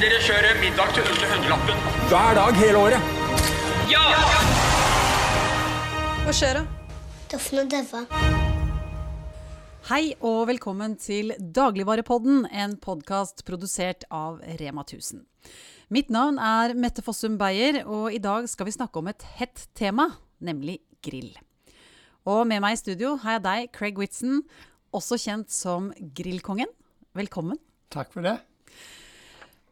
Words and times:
dere 0.00 0.16
kjøre 0.24 0.50
middag 0.62 0.92
til 0.96 1.04
under 1.04 1.28
hundrelappen? 1.28 1.80
Hver 2.08 2.36
dag 2.38 2.56
hele 2.56 2.78
året. 2.80 3.10
Ja! 3.90 4.04
Hva 6.24 6.32
skjer 6.36 6.60
da? 6.60 6.62
Og 7.36 7.68
Døva. 7.70 8.00
Hei 9.90 10.14
og 10.24 10.46
velkommen 10.48 10.96
til 11.00 11.34
Dagligvarepodden, 11.36 12.46
en 12.48 12.78
podkast 12.80 13.44
produsert 13.44 14.06
av 14.08 14.40
Rema 14.60 14.86
1000. 14.86 15.20
Mitt 15.92 16.08
navn 16.08 16.40
er 16.40 16.72
Mette 16.78 17.04
Fossum 17.04 17.36
Beyer, 17.36 17.82
og 17.84 18.14
i 18.14 18.22
dag 18.22 18.48
skal 18.48 18.70
vi 18.70 18.76
snakke 18.78 19.02
om 19.02 19.10
et 19.12 19.26
hett 19.36 19.66
tema, 19.76 20.14
nemlig 20.40 20.78
grill. 21.04 21.34
Og 22.24 22.46
med 22.48 22.64
meg 22.64 22.78
i 22.78 22.80
studio 22.80 23.18
har 23.20 23.36
jeg 23.36 23.48
deg, 23.50 23.72
Craig 23.76 24.00
Whitson, 24.00 24.46
også 24.96 25.20
kjent 25.20 25.52
som 25.52 25.92
Grillkongen. 26.16 26.72
Velkommen. 27.12 27.60
Takk 27.92 28.14
for 28.14 28.24
det. 28.24 28.38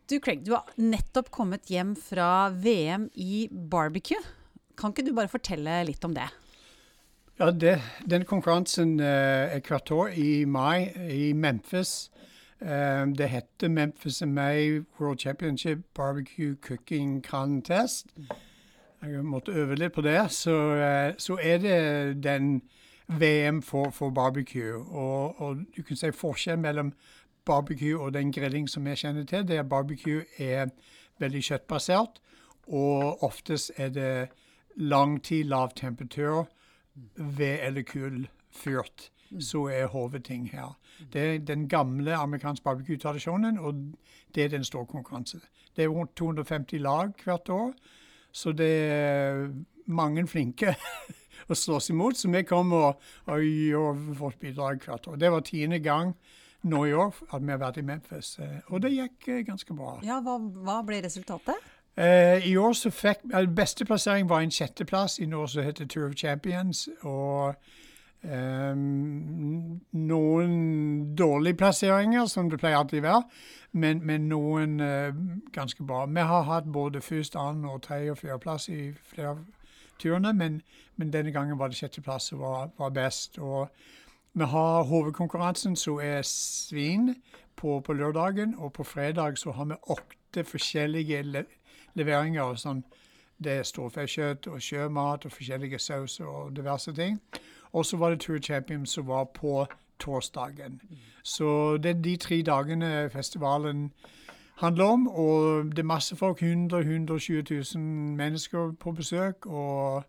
Du 0.09 0.20
Craig, 0.20 0.45
du 0.45 0.54
har 0.54 0.64
nettopp 0.80 1.27
kommet 1.30 1.68
hjem 1.68 1.91
fra 2.01 2.48
VM 2.48 3.10
i 3.12 3.48
barbecue. 3.52 4.23
Kan 4.80 4.95
ikke 4.95 5.05
du 5.05 5.10
bare 5.12 5.28
fortelle 5.28 5.83
litt 5.84 6.05
om 6.06 6.14
det? 6.16 6.30
Ja, 7.37 7.50
det, 7.52 7.74
Den 8.09 8.24
konkurransen 8.24 8.97
uh, 9.02 9.52
er 9.52 9.60
hvert 9.60 9.92
år 9.92 10.16
i 10.16 10.47
mai 10.48 10.88
i 11.12 11.34
Memphis. 11.36 12.09
Um, 12.60 13.12
det 13.20 13.28
heter 13.28 13.69
Memphis 13.69 14.23
and 14.23 14.33
May 14.33 14.80
World 14.98 15.20
Championship 15.20 15.84
Barbecue 15.95 16.56
Cooking 16.56 17.20
Contest. 17.22 18.06
Jeg 19.02 19.25
måtte 19.25 19.52
øve 19.52 19.77
litt 19.77 19.92
på 19.92 20.00
det. 20.09 20.30
Så, 20.33 20.56
uh, 20.56 21.12
så 21.19 21.36
er 21.42 21.59
det 21.59 22.25
den 22.25 22.62
VM 23.09 23.62
for, 23.62 23.91
for 23.91 24.11
barbecue. 24.11 24.75
Og, 24.88 25.41
og, 25.41 25.56
du 25.77 25.83
kan 25.83 25.97
si 25.97 26.11
forskjellen 26.12 26.62
mellom 26.62 26.92
barbecue 27.48 27.97
og 27.97 28.15
den 28.15 28.33
grilling 28.33 28.69
som 28.70 28.87
jeg 28.87 29.01
kjenner 29.02 29.27
til, 29.29 29.47
det 29.48 29.59
er 29.59 29.69
barbecue 29.69 30.25
er 30.39 30.70
veldig 31.19 31.43
kjøttbasert. 31.51 32.20
Og 32.69 33.23
oftest 33.25 33.73
er 33.77 33.89
det 33.89 34.28
lang 34.77 35.19
tid, 35.25 35.45
lav 35.45 35.72
temperatur 35.77 36.48
ved 37.17 37.59
eller 37.62 37.83
kull 37.83 38.27
fyrt. 38.53 39.11
Så 39.41 39.67
er 39.69 39.87
hovedting 39.92 40.48
her. 40.53 40.77
Det 41.12 41.22
er 41.22 41.39
den 41.39 41.69
gamle 41.69 42.14
amerikanske 42.14 42.64
barbecue-tradisjonen, 42.64 43.59
og 43.59 43.75
det 44.34 44.44
er 44.44 44.48
den 44.48 44.65
store 44.65 44.87
konkurranse. 44.87 45.41
Det 45.77 45.84
er 45.84 45.89
rundt 45.89 46.17
250 46.17 46.81
lag 46.81 47.12
hvert 47.25 47.48
år, 47.48 47.72
så 48.33 48.53
det 48.53 48.72
er 48.91 49.48
mange 49.87 50.27
flinke 50.27 50.75
å 51.50 51.55
slåss 51.55 51.91
imot. 51.91 52.17
Så 52.17 52.31
vi 52.33 52.42
kommer 52.42 52.77
og, 52.77 53.06
og 53.27 53.44
gjør 53.44 54.00
vårt 54.19 54.41
bidrag 54.41 54.84
hvert 54.84 55.06
år. 55.09 55.17
Det 55.17 55.33
var 55.33 55.44
tiende 55.47 55.78
gang 55.78 56.15
i 56.64 56.92
år 56.92 57.14
at 57.33 57.42
vi 57.42 57.51
har 57.53 57.61
vært 57.61 57.78
i 57.78 57.84
Memphis, 57.87 58.39
og 58.67 58.83
det 58.83 58.91
gikk 58.92 59.28
ganske 59.47 59.75
bra. 59.75 59.98
Ja, 60.05 60.19
Hva, 60.25 60.39
hva 60.39 60.81
ble 60.87 61.03
resultatet? 61.05 61.55
Uh, 61.98 62.48
I 62.48 62.56
år 62.56 62.73
så 62.73 62.91
fikk 62.91 63.25
uh, 63.34 63.42
Beste 63.56 63.84
plassering 63.84 64.28
var 64.31 64.41
en 64.41 64.53
sjetteplass 64.55 65.19
i 65.19 65.27
noe 65.27 65.48
som 65.50 65.65
heter 65.67 65.87
Tour 65.87 66.06
of 66.06 66.15
Champions. 66.15 66.84
Og 67.03 67.55
um, 68.23 69.81
noen 69.92 70.53
dårlige 71.19 71.59
plasseringer, 71.59 72.27
som 72.27 72.50
det 72.50 72.61
pleier 72.62 72.78
alltid 72.78 73.03
å 73.03 73.06
være, 73.09 73.22
men, 73.72 74.05
men 74.06 74.28
noen 74.31 74.78
uh, 74.78 75.11
ganske 75.53 75.83
bra. 75.83 76.05
Vi 76.06 76.27
har 76.31 76.47
hatt 76.47 76.70
både 76.72 77.03
først, 77.03 77.37
annen, 77.37 77.67
og 77.67 77.83
tredje- 77.83 78.15
og 78.15 78.22
fjerdeplass 78.22 78.69
i 78.69 78.93
flere 79.11 79.34
av 79.34 79.43
turene, 79.98 80.33
men, 80.33 80.62
men, 80.97 81.11
denne 81.12 81.34
gangen 81.34 81.59
var 81.59 81.72
det 81.72 81.81
sjetteplass 81.81 82.31
som 82.31 82.45
var, 82.47 82.70
var, 82.78 82.95
best. 82.95 83.39
Og 83.43 83.67
vi 84.39 84.44
har 84.44 84.83
hovedkonkurransen, 84.83 85.77
som 85.77 86.00
er 86.03 86.22
svin, 86.22 87.14
på, 87.56 87.81
på 87.81 87.92
lørdagen, 87.92 88.55
og 88.58 88.72
på 88.72 88.84
fredag 88.84 89.39
så 89.39 89.50
har 89.50 89.64
vi 89.64 89.75
åtte 89.91 90.44
forskjellige 90.44 91.22
le 91.22 91.44
leveringer. 91.98 92.55
Sånn, 92.55 92.84
det 93.42 93.53
er 93.59 93.66
storfekjøtt 93.66 94.47
og 94.47 94.62
sjømat 94.62 95.25
og 95.27 95.33
forskjellige 95.34 95.78
sauser 95.83 96.27
og 96.27 96.56
diverse 96.56 96.92
ting. 96.94 97.19
Og 97.72 97.86
så 97.86 97.97
var 97.97 98.10
det 98.10 98.21
Tour 98.21 98.38
Champion 98.38 98.87
som 98.87 99.09
var 99.09 99.25
på 99.34 99.66
torsdagen. 99.99 100.81
Så 101.22 101.76
det 101.76 101.91
er 101.91 102.03
de 102.03 102.16
tre 102.16 102.43
dagene 102.43 103.10
festivalen 103.10 103.93
handler 104.62 104.84
om. 104.84 105.09
Og 105.09 105.65
det 105.65 105.78
er 105.78 105.91
masse 105.91 106.16
folk, 106.16 106.43
100 106.43 106.81
120 106.81 107.43
000 107.75 107.84
mennesker 108.16 108.72
på 108.81 108.93
besøk. 108.93 109.47
og 109.47 110.05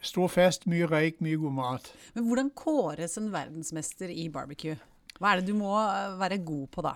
Stor 0.00 0.30
fest, 0.32 0.64
mye 0.70 0.86
røyk, 0.88 1.20
mye 1.20 1.36
god 1.36 1.52
mat. 1.52 1.92
Men 2.14 2.24
Hvordan 2.24 2.50
kåres 2.56 3.18
en 3.20 3.28
verdensmester 3.32 4.08
i 4.08 4.28
barbecue? 4.32 4.78
Hva 5.20 5.34
er 5.34 5.40
det 5.40 5.50
du 5.52 5.58
må 5.58 5.74
være 6.20 6.38
god 6.44 6.66
på 6.72 6.84
da? 6.86 6.94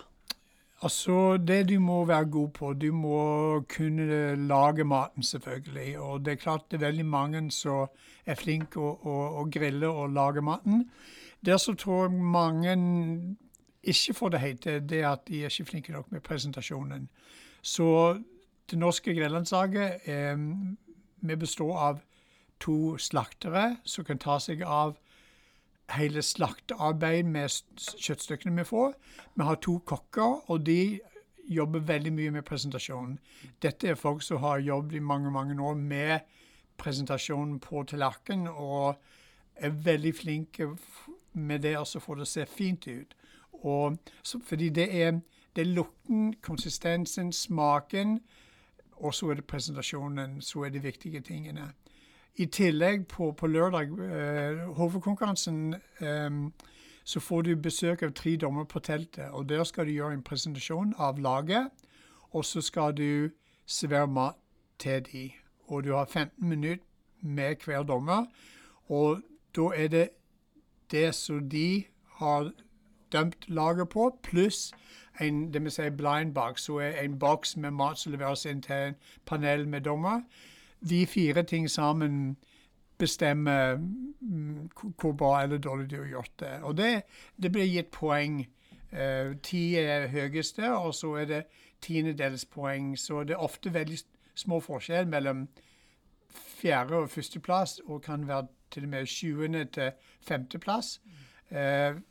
Altså, 0.84 1.36
Det 1.36 1.68
du 1.68 1.78
må 1.80 2.04
være 2.04 2.24
god 2.24 2.48
på, 2.48 2.72
du 2.72 2.92
må 2.92 3.60
kunne 3.68 4.36
lage 4.48 4.84
maten, 4.84 5.22
selvfølgelig. 5.22 5.98
Og 5.98 6.24
det 6.24 6.32
er 6.32 6.36
klart 6.36 6.70
det 6.70 6.76
er 6.80 6.86
veldig 6.86 7.06
mange 7.06 7.50
som 7.50 7.86
er 8.26 8.34
flinke 8.34 8.80
å, 8.80 8.96
å, 9.04 9.14
å 9.40 9.44
grille 9.52 9.88
og 9.88 10.10
lage 10.10 10.42
maten. 10.42 10.88
Det 11.44 11.60
som 11.60 11.76
tror 11.76 12.06
jeg 12.06 12.20
mange 12.20 12.74
ikke 13.82 14.14
får 14.14 14.28
det 14.28 14.40
helt 14.40 14.62
til, 14.62 14.80
det 14.88 15.00
er 15.02 15.10
at 15.12 15.26
de 15.28 15.42
er 15.44 15.52
ikke 15.52 15.68
flinke 15.70 15.92
nok 15.92 16.12
med 16.12 16.24
presentasjonen. 16.24 17.08
Så 17.62 18.18
det 18.70 18.78
norske 18.78 19.12
grillandslaget 19.12 20.08
eh, 20.08 20.36
vi 21.20 21.36
består 21.36 21.76
av 21.76 22.00
to 22.60 22.96
slaktere 22.98 23.76
som 23.84 24.04
kan 24.04 24.18
ta 24.18 24.38
seg 24.38 24.62
av 24.62 24.96
hele 25.92 26.22
slaktearbeidet 26.22 27.26
med 27.28 27.50
kjøttstykkene 27.76 28.62
vi 28.62 28.68
får. 28.68 28.94
Vi 29.34 29.44
har 29.44 29.60
to 29.60 29.78
kokker, 29.86 30.50
og 30.50 30.66
de 30.66 31.00
jobber 31.48 31.84
veldig 31.84 32.12
mye 32.12 32.30
med 32.30 32.46
presentasjonen. 32.48 33.18
Dette 33.62 33.88
er 33.88 34.00
folk 34.00 34.22
som 34.22 34.40
har 34.40 34.58
jobbet 34.64 34.96
i 34.96 35.04
mange 35.04 35.30
mange 35.30 35.60
år 35.62 35.74
med 35.74 36.20
presentasjonen 36.80 37.60
på 37.60 37.84
tallerkenen, 37.84 38.48
og 38.48 38.96
er 39.54 39.70
veldig 39.70 40.14
flinke 40.14 40.70
med 41.32 41.62
det 41.62 41.76
og 41.78 41.86
så 41.86 42.00
får 42.00 42.14
det 42.14 42.28
se 42.28 42.46
fint 42.46 42.86
ut. 42.86 43.14
Og, 43.52 43.96
så, 44.22 44.40
fordi 44.44 44.68
det 44.68 45.02
er, 45.02 45.20
det 45.56 45.62
er 45.62 45.74
lukten, 45.74 46.34
konsistensen, 46.42 47.32
smaken, 47.32 48.20
og 48.96 49.14
så 49.14 49.30
er 49.30 49.34
det 49.34 49.46
presentasjonen 49.46 50.42
så 50.42 50.64
er 50.64 50.68
de 50.68 50.82
viktige 50.82 51.20
tingene. 51.20 51.72
I 52.36 52.46
tillegg 52.46 53.06
på, 53.06 53.32
på 53.32 53.46
lørdag, 53.46 53.82
eh, 53.82 54.74
hovedkonkurransen, 54.74 55.74
eh, 56.00 56.30
så 57.04 57.20
får 57.20 57.42
du 57.42 57.56
besøk 57.56 58.02
av 58.02 58.12
tre 58.12 58.36
dommer 58.36 58.64
på 58.64 58.78
teltet. 58.78 59.30
og 59.30 59.48
Der 59.48 59.64
skal 59.64 59.86
du 59.86 59.90
gjøre 59.90 60.12
en 60.12 60.22
presentasjon 60.22 60.94
av 60.98 61.18
laget, 61.18 61.70
og 62.32 62.44
så 62.44 62.60
skal 62.60 62.92
du 62.92 63.30
servere 63.66 64.06
mat 64.06 64.34
til 64.78 65.02
dem. 65.12 65.30
Og 65.68 65.84
du 65.84 65.94
har 65.94 66.04
15 66.04 66.48
minutter 66.48 66.84
med 67.20 67.56
hver 67.64 67.82
dommer. 67.82 68.26
Og 68.88 69.22
da 69.56 69.70
er 69.76 69.88
det 69.88 70.08
det 70.90 71.14
som 71.14 71.48
de 71.48 71.84
har 72.06 72.50
dømt 73.12 73.48
laget 73.48 73.88
på, 73.88 74.18
pluss 74.22 74.72
en 75.20 75.52
det 75.52 75.64
vi 75.64 75.70
sier 75.70 75.90
blind 75.90 76.34
box, 76.34 76.60
som 76.60 76.74
er 76.74 76.98
en 77.02 77.18
boks 77.18 77.56
med 77.56 77.70
mat 77.70 77.98
som 77.98 78.12
leveres 78.12 78.44
inn 78.44 78.62
til 78.62 78.74
en 78.74 78.94
panel 79.26 79.68
med 79.68 79.80
dommer 79.80 80.20
de 80.88 81.06
fire 81.06 81.42
ting 81.42 81.70
sammen 81.70 82.36
bestemmer 82.98 83.76
mm, 84.20 84.70
hvor 85.00 85.12
bra 85.12 85.42
eller 85.42 85.58
dårlig 85.58 85.90
du 85.90 85.96
har 85.96 86.08
gjort 86.08 86.40
det. 86.40 86.62
Og 86.62 86.76
det, 86.76 87.02
det 87.42 87.52
blir 87.52 87.64
gitt 87.64 87.90
poeng. 87.90 88.46
Uh, 88.92 89.34
ti 89.42 89.74
er 89.76 90.06
høyeste, 90.06 90.70
og 90.76 90.94
så 90.94 91.14
er 91.14 91.24
det 91.24 91.42
tiendedels 91.82 92.44
poeng. 92.44 92.98
Så 92.98 93.24
det 93.24 93.34
er 93.34 93.42
ofte 93.42 93.74
veldig 93.74 93.98
små 94.34 94.60
forskjell 94.60 95.08
mellom 95.08 95.48
fjerde- 96.30 96.94
og 96.94 97.10
førsteplass, 97.10 97.80
og 97.86 98.02
kan 98.02 98.28
være 98.28 98.46
til 98.70 98.84
og 98.84 98.88
med 98.88 99.06
sjuende 99.06 99.64
til 99.64 99.90
femteplass, 100.28 101.00
uh, 101.50 101.56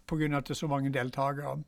pga. 0.07 0.37
at 0.37 0.47
det 0.47 0.49
er 0.49 0.53
så 0.53 0.67
mange 0.67 0.93
deltakere. 0.93 1.63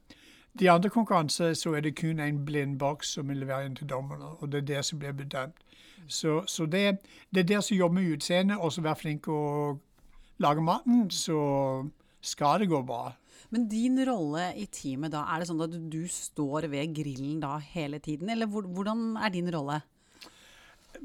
De 0.60 0.72
andre 0.72 0.90
konkurranser 0.90 1.54
så 1.54 1.74
er 1.74 1.82
det 1.82 1.98
kun 2.00 2.20
en 2.20 2.46
blindboks 2.46 3.08
som 3.08 3.30
vil 3.30 3.38
levere 3.38 3.66
inn 3.66 3.76
til 3.76 3.90
dommerne, 3.90 4.26
og 4.26 4.52
det 4.52 4.58
er 4.58 4.76
det 4.76 4.86
som 4.86 5.00
blir 5.00 5.12
bedømt. 5.12 5.65
Så, 6.08 6.44
så 6.48 6.66
det, 6.66 7.00
det, 7.34 7.40
er 7.40 7.50
der 7.56 7.62
som 7.66 7.78
jobber 7.78 8.02
med 8.02 8.16
utseendet, 8.16 8.58
og 8.58 8.74
så 8.74 8.84
være 8.86 9.02
flink 9.02 9.30
å 9.32 9.42
lage 10.44 10.64
maten, 10.64 11.06
så 11.12 11.40
skal 12.26 12.62
det 12.62 12.70
gå 12.70 12.82
bra. 12.86 13.14
Men 13.54 13.68
din 13.70 13.98
rolle 14.08 14.50
i 14.58 14.66
teamet 14.72 15.14
da, 15.14 15.26
er 15.30 15.42
det 15.42 15.50
sånn 15.50 15.64
at 15.66 15.76
du 15.92 16.02
står 16.12 16.68
ved 16.72 16.96
grillen 16.98 17.40
da 17.44 17.58
hele 17.74 18.02
tiden, 18.04 18.32
eller 18.34 18.50
hvordan 18.50 19.14
er 19.22 19.34
din 19.34 19.52
rolle? 19.54 19.82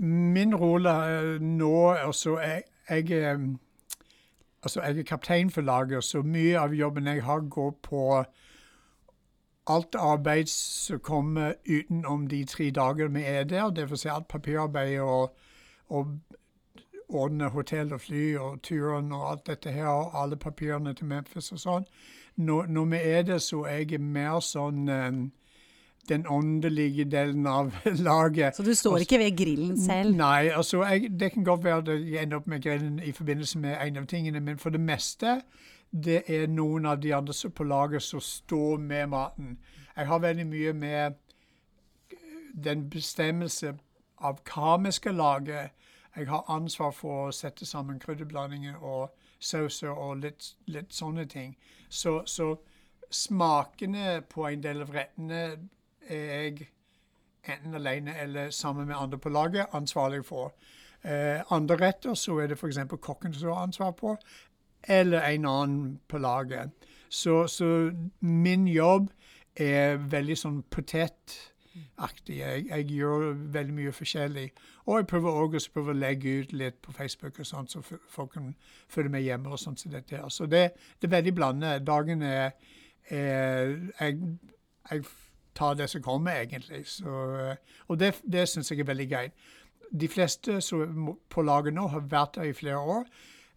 Min 0.00 0.54
rolle 0.54 0.92
eh, 1.10 1.42
nå 1.42 1.74
altså 1.92 2.36
jeg, 2.38 2.62
jeg, 2.88 3.10
eh, 3.18 3.42
altså 4.62 4.84
jeg 4.86 5.02
er 5.02 5.08
kaptein 5.08 5.50
for 5.52 5.66
laget, 5.66 6.06
så 6.06 6.22
mye 6.24 6.56
av 6.60 6.74
jobben 6.76 7.10
jeg 7.10 7.24
har, 7.26 7.44
går 7.50 7.74
på 7.84 8.04
alt 9.66 9.94
arbeid 9.94 10.48
som 10.48 10.98
kommer 10.98 11.54
utenom 11.68 12.26
de 12.28 12.44
tre 12.44 12.70
dagene 12.70 13.14
vi 13.14 13.24
er 13.24 13.44
der, 13.44 13.70
dvs. 13.70 14.00
Si 14.00 14.08
alt 14.08 14.28
papirarbeid 14.28 15.00
og, 15.00 15.36
og 15.88 16.06
ordne 17.08 17.48
hotell 17.48 17.92
og 17.92 18.00
fly 18.00 18.36
og 18.36 18.62
turen 18.62 19.12
og 19.12 19.30
alt 19.30 19.46
dette 19.46 19.72
her, 19.72 19.86
og 19.86 20.22
alle 20.22 20.36
papirene 20.36 20.94
til 20.94 21.06
Memphis 21.06 21.52
og 21.52 21.58
sånn. 21.58 21.86
Når, 22.36 22.66
når, 22.66 22.84
vi 22.84 23.02
er 23.04 23.22
der, 23.22 23.38
så 23.38 23.64
er 23.68 23.84
jeg 23.84 24.00
mer 24.00 24.40
sånn 24.40 24.88
um, 24.88 25.24
den 26.08 26.26
åndelige 26.30 27.04
delen 27.04 27.46
av 27.46 27.74
laget. 28.08 28.56
Så 28.56 28.62
du 28.62 28.74
står 28.74 28.92
også, 28.92 29.08
ikke 29.08 29.18
ved 29.24 29.36
grillen 29.36 29.80
selv? 29.80 30.14
Nei, 30.16 30.48
altså 30.48 30.84
jeg, 30.84 31.10
det 31.20 31.32
kan 31.34 31.44
godt 31.44 31.64
være 31.64 31.82
at 31.82 31.90
jeg 31.98 32.22
ender 32.22 32.40
opp 32.40 32.46
med 32.46 32.62
grillen 32.62 33.00
i 33.04 33.12
forbindelse 33.12 33.58
med 33.58 33.76
en 33.76 34.00
av 34.00 34.08
tingene, 34.10 34.40
men 34.40 34.58
for 34.58 34.70
det 34.70 34.80
meste 34.80 35.40
det 35.90 36.22
er 36.30 36.46
noen 36.46 36.86
av 36.86 37.00
de 37.00 37.14
andre 37.14 37.50
på 37.50 37.64
laget 37.64 38.02
som 38.02 38.20
står 38.20 38.78
med 38.78 39.06
maten. 39.06 39.58
Jeg 39.96 40.06
har 40.06 40.18
veldig 40.18 40.46
mye 40.46 40.72
med 40.72 41.12
den 42.64 42.90
bestemmelse 42.90 43.74
av 44.18 44.40
hva 44.46 44.76
vi 44.84 44.92
skal 44.92 45.14
lage. 45.14 45.70
Jeg 46.16 46.28
har 46.28 46.50
ansvar 46.50 46.90
for 46.90 47.28
å 47.28 47.32
sette 47.34 47.66
sammen 47.66 48.00
krydderblandinger 48.00 48.76
og 48.82 49.10
sauser 49.38 49.90
og 49.90 50.16
litt, 50.24 50.54
litt 50.66 50.92
sånne 50.94 51.24
ting. 51.26 51.56
Så, 51.88 52.22
så 52.26 52.56
smakene 53.10 54.20
på 54.28 54.46
en 54.46 54.62
del 54.62 54.82
av 54.82 54.92
rettene 54.94 55.40
er 56.08 56.26
jeg 56.34 56.68
enten 57.48 57.74
alene 57.74 58.14
eller 58.18 58.50
sammen 58.50 58.86
med 58.86 58.96
andre 58.96 59.18
på 59.18 59.28
laget 59.28 59.74
ansvarlig 59.74 60.24
for. 60.26 60.52
Eh, 61.02 61.40
andre 61.52 61.76
retter 61.80 62.14
så 62.14 62.36
er 62.38 62.50
det 62.50 62.58
f.eks. 62.58 62.78
kokken 63.00 63.34
som 63.34 63.48
har 63.54 63.62
ansvar 63.62 63.94
på, 63.96 64.16
eller 64.88 65.20
en 65.20 65.46
annen 65.46 66.00
på 66.08 66.18
laget. 66.18 66.70
Så, 67.08 67.46
så 67.46 67.90
min 68.20 68.68
jobb 68.68 69.10
er 69.56 69.96
veldig 70.10 70.36
sånn 70.38 70.60
potetaktig. 70.70 72.36
Jeg, 72.38 72.66
jeg 72.68 72.86
gjør 72.96 73.32
veldig 73.54 73.74
mye 73.74 73.94
forskjellig. 73.94 74.46
Og 74.86 75.00
jeg 75.00 75.08
prøver 75.10 75.40
også 75.58 75.82
å 75.82 75.96
legge 75.96 76.36
ut 76.40 76.52
litt 76.52 76.78
på 76.82 76.94
Facebook 76.96 77.40
og 77.42 77.46
sånt, 77.46 77.72
så 77.72 77.82
folk 77.82 78.32
kan 78.34 78.52
følge 78.88 79.12
med 79.12 79.26
hjemme 79.26 79.50
og 79.50 79.58
sånt 79.60 79.82
som 79.82 79.92
dette. 79.92 80.22
Så 80.28 80.46
det, 80.46 80.70
det 81.00 81.10
er 81.10 81.16
veldig 81.16 81.34
blandet. 81.34 81.86
Dagen 81.86 82.22
er, 82.22 82.54
er 83.10 83.74
jeg, 84.00 84.18
jeg 84.90 85.04
tar 85.54 85.74
det 85.74 85.90
som 85.90 86.02
kommer, 86.02 86.40
egentlig. 86.40 86.86
Så, 86.88 87.10
og 87.88 88.00
det, 88.00 88.14
det 88.22 88.46
syns 88.48 88.70
jeg 88.70 88.80
er 88.80 88.90
veldig 88.92 89.08
greit. 89.10 89.48
De 89.90 90.08
fleste 90.08 90.60
som 90.62 90.82
er 90.86 91.14
på 91.28 91.42
laget 91.42 91.74
nå, 91.74 91.88
har 91.90 92.06
vært 92.10 92.38
der 92.38 92.50
i 92.50 92.54
flere 92.54 92.78
år, 92.78 93.06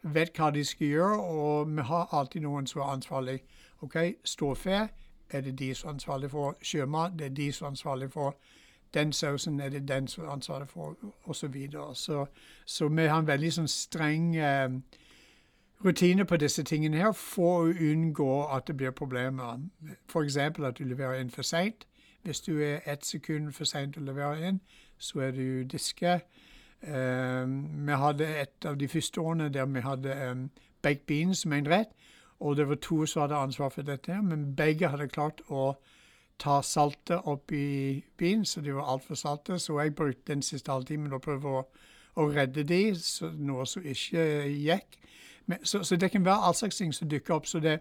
vet 0.03 0.37
hva 0.37 0.51
de 0.51 0.63
skal 0.63 0.87
gjøre, 0.87 1.19
og 1.19 1.75
vi 1.75 1.81
har 1.81 2.09
alltid 2.11 2.41
noen 2.41 2.67
som 2.67 2.81
er 2.81 2.85
ansvarlig. 2.85 3.39
OK, 3.81 3.95
storfe 4.23 4.89
er 5.29 5.41
det 5.41 5.59
de 5.59 5.75
som 5.75 5.87
er 5.87 5.93
ansvarlig 5.93 6.31
for. 6.31 6.57
Sjømat 6.61 7.11
det 7.19 7.25
er 7.25 7.29
de 7.29 7.51
som 7.51 7.65
er 7.65 7.69
ansvarlig 7.69 8.11
for. 8.11 8.35
Den 8.93 9.13
sausen 9.13 9.59
er 9.59 9.69
det 9.69 9.87
den 9.87 10.07
som 10.07 10.25
er 10.25 10.29
ansvarlig 10.29 10.69
for, 10.69 10.95
osv. 11.23 11.33
Så, 11.33 11.47
videre. 11.47 11.95
så 11.95 12.25
Så 12.65 12.87
vi 12.87 13.01
har 13.01 13.19
en 13.19 13.27
veldig 13.27 13.53
sånn 13.53 13.67
streng 13.67 14.35
eh, 14.35 14.69
rutine 15.85 16.25
på 16.25 16.37
disse 16.37 16.63
tingene 16.63 16.97
her 16.97 17.11
for 17.11 17.63
å 17.63 17.73
unngå 17.73 18.45
at 18.55 18.67
det 18.67 18.77
blir 18.77 18.91
problemer. 18.91 19.59
F.eks. 20.09 20.37
at 20.37 20.77
du 20.77 20.83
leverer 20.83 21.19
inn 21.19 21.31
for 21.31 21.41
seint. 21.41 21.87
Hvis 22.23 22.41
du 22.41 22.61
er 22.63 22.79
ett 22.85 23.05
sekund 23.05 23.51
for 23.51 23.65
seint 23.65 23.97
å 23.97 24.01
levere 24.01 24.47
inn, 24.47 24.61
så 24.97 25.19
er 25.19 25.31
du 25.31 25.63
diska. 25.63 26.19
Um, 26.83 27.87
vi 27.87 27.95
hadde 27.95 28.27
et 28.41 28.65
av 28.65 28.75
de 28.75 28.87
første 28.91 29.21
årene 29.21 29.49
der 29.53 29.65
vi 29.71 29.79
hadde 29.79 30.15
um, 30.31 30.49
baked 30.83 31.05
beans 31.07 31.45
som 31.45 31.53
en 31.53 31.69
rett, 31.71 31.91
og 32.39 32.57
det 32.57 32.67
var 32.67 32.75
to 32.75 33.05
som 33.05 33.21
hadde 33.21 33.35
ansvar 33.35 33.69
for 33.69 33.81
dette, 33.87 34.11
her, 34.11 34.21
men 34.21 34.55
begge 34.55 34.89
hadde 34.91 35.07
klart 35.07 35.39
å 35.47 35.73
ta 36.39 36.61
saltet 36.61 37.23
opp 37.23 37.51
i 37.51 38.03
bilen, 38.17 38.45
så 38.45 38.61
de 38.61 38.75
var 38.75 38.89
altfor 38.91 39.15
salte, 39.15 39.59
så 39.59 39.79
jeg 39.79 39.95
brukte 39.95 40.33
den 40.33 40.41
siste 40.41 40.71
halvtimen 40.71 41.13
å 41.13 41.21
prøve 41.23 41.49
å, 41.49 41.61
å 42.19 42.25
redde 42.27 42.63
de, 42.67 42.81
så, 42.99 43.29
noe 43.31 43.65
som 43.69 43.85
ikke 43.85 44.25
gikk. 44.49 44.97
Men, 45.45 45.63
så, 45.63 45.83
så 45.83 45.95
det 45.95 46.11
kan 46.11 46.25
være 46.25 46.49
all 46.49 46.55
slags 46.55 46.81
ting 46.81 46.93
som 46.93 47.09
dukker 47.09 47.33
opp. 47.33 47.47
så 47.47 47.59
det, 47.59 47.79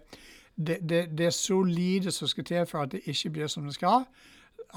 det, 0.55 0.77
det, 0.89 1.17
det 1.17 1.25
er 1.25 1.35
så 1.35 1.61
lite 1.63 2.11
som 2.11 2.27
skal 2.27 2.43
til 2.43 2.65
for 2.65 2.85
at 2.85 2.91
det 2.91 3.03
ikke 3.05 3.29
blir 3.29 3.47
som 3.47 3.65
det 3.67 3.75
skal, 3.75 4.05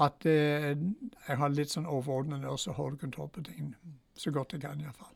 at 0.03 0.25
eh, 0.25 0.75
jeg 1.27 1.37
har 1.37 1.49
litt 1.49 1.71
sånn 1.71 1.87
overordnet 1.87 2.45
også 2.45 2.75
holder 2.75 2.97
kontroll 2.97 3.29
på 3.29 3.41
tingene. 3.41 3.77
Så 4.17 4.31
godt 4.33 4.53
jeg 4.53 4.63
kan, 4.63 4.79
iallfall. 4.81 5.13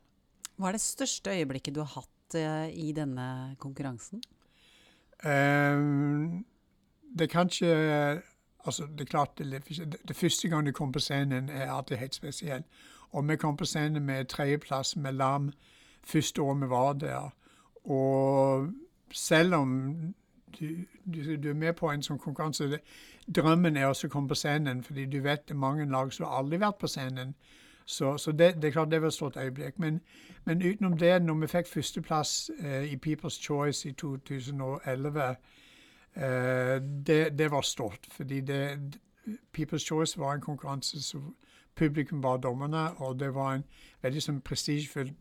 Hva 0.56 0.70
er 0.70 0.78
det 0.78 0.84
største 0.84 1.34
øyeblikket 1.34 1.74
du 1.74 1.82
har 1.82 1.92
hatt 1.96 2.36
uh, 2.38 2.68
i 2.70 2.92
denne 2.96 3.56
konkurransen? 3.58 4.22
Um, 5.24 6.44
det 7.12 7.26
er 7.26 7.30
ikke 7.30 8.22
altså 8.64 8.86
Det 8.86 9.00
er 9.00 9.10
klart 9.10 9.38
det, 9.38 9.62
det, 9.68 10.08
det 10.08 10.16
første 10.16 10.48
gang 10.48 10.66
du 10.66 10.72
kommer 10.72 10.92
på 10.92 10.98
scenen, 10.98 11.48
er 11.48 11.72
alltid 11.72 11.96
helt 11.96 12.14
spesielt. 12.14 12.66
Og 13.12 13.28
vi 13.28 13.36
kom 13.36 13.56
på 13.56 13.64
scenen 13.64 14.02
med 14.02 14.24
tredjeplass 14.24 14.96
med 14.96 15.12
Lam 15.12 15.52
første 16.06 16.42
år 16.42 16.54
vi 16.54 16.68
var 16.68 16.92
der. 16.92 17.34
Og 17.84 18.70
selv 19.12 19.54
om 19.54 19.94
du, 20.60 20.66
du, 21.14 21.36
du 21.36 21.50
er 21.50 21.54
med 21.54 21.72
på 21.72 21.90
en 21.90 22.02
sånn 22.02 22.18
konkurranse 22.18 22.78
Drømmen 23.34 23.76
er 23.76 23.86
også 23.86 24.08
å 24.08 24.10
komme 24.10 24.28
på 24.28 24.34
scenen, 24.34 24.82
fordi 24.82 25.04
du 25.06 25.20
vet 25.22 25.44
det 25.46 25.54
er 25.54 25.58
mange 25.58 25.84
lag 25.86 26.10
som 26.12 26.26
har 26.26 26.40
aldri 26.40 26.58
vært 26.58 26.80
på 26.80 26.88
scenen. 26.90 27.36
Så, 27.84 28.18
så 28.18 28.32
det, 28.32 28.54
det 28.54 28.64
er 28.64 28.70
klart 28.70 28.90
det 28.90 29.00
var 29.00 29.08
et 29.08 29.14
stort 29.14 29.36
øyeblikk. 29.36 29.78
Men, 29.78 30.00
men 30.44 30.62
utenom 30.62 30.98
det, 30.98 31.22
når 31.22 31.34
vi 31.34 31.46
fikk 31.46 31.68
førsteplass 31.68 32.50
eh, 32.58 32.92
i 32.92 32.98
People's 33.06 33.42
Choice 33.42 33.88
i 33.88 33.92
2011, 33.92 35.20
eh, 36.16 36.82
det, 37.06 37.38
det 37.38 37.50
var 37.50 37.60
stort. 37.60 38.06
Fordi 38.10 38.40
det, 38.40 38.78
People's 39.58 39.86
Choice 39.86 40.18
var 40.18 40.34
en 40.34 40.40
konkurranse 40.40 41.02
som 41.02 41.36
publikum 41.74 42.22
var 42.22 42.36
dommerne, 42.36 43.00
og 43.00 43.20
det 43.20 43.34
var 43.34 43.54
en 43.54 43.64
veldig 44.02 44.22
sånn 44.22 44.40
prestisjefull 44.44 45.12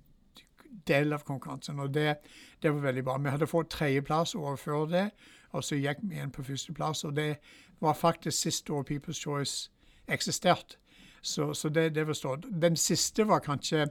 del 0.87 1.13
av 1.13 1.23
konkurransen. 1.27 1.79
Og 1.79 1.93
det, 1.93 2.15
det 2.63 2.73
var 2.73 2.81
veldig 2.81 3.03
bra. 3.03 3.17
Vi 3.17 3.29
hadde 3.29 3.47
fått 3.47 3.69
tredjeplass 3.69 4.35
året 4.35 4.59
før 4.59 4.85
det, 4.85 5.09
og 5.51 5.63
så 5.63 5.75
gikk 5.75 6.03
vi 6.03 6.15
igjen 6.15 6.31
på 6.31 6.43
førsteplass. 6.43 7.03
Og 7.03 7.15
det 7.15 7.35
var 7.79 7.93
faktisk 7.93 8.37
siste 8.37 8.73
år 8.73 8.85
People's 8.89 9.21
Choice 9.21 9.71
eksisterte. 10.07 10.80
Så, 11.21 11.53
så 11.53 11.69
det, 11.69 11.95
det 11.95 12.05
forstår 12.05 12.37
jeg. 12.37 12.61
Den 12.61 12.75
siste 12.75 13.27
var 13.29 13.43
kanskje 13.45 13.83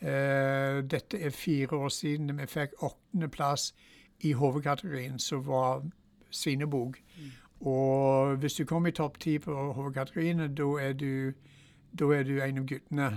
eh, 0.00 0.82
Dette 0.84 1.20
er 1.20 1.30
fire 1.30 1.76
år 1.76 1.88
siden 1.88 2.34
vi 2.38 2.46
fikk 2.46 2.76
åttendeplass 2.84 3.72
i 4.20 4.32
hovedkategorien, 4.32 5.18
som 5.18 5.46
var 5.46 5.82
svinebok. 6.30 6.98
Og 7.60 8.36
hvis 8.42 8.54
du 8.54 8.64
kom 8.68 8.86
i 8.86 8.92
topp 8.94 9.18
ti 9.22 9.38
på 9.42 9.54
hovedkategoriene, 9.72 10.48
da 10.54 10.68
er, 10.82 10.92
er 10.92 12.22
du 12.28 12.40
en 12.42 12.58
av 12.58 12.66
guttene. 12.66 13.10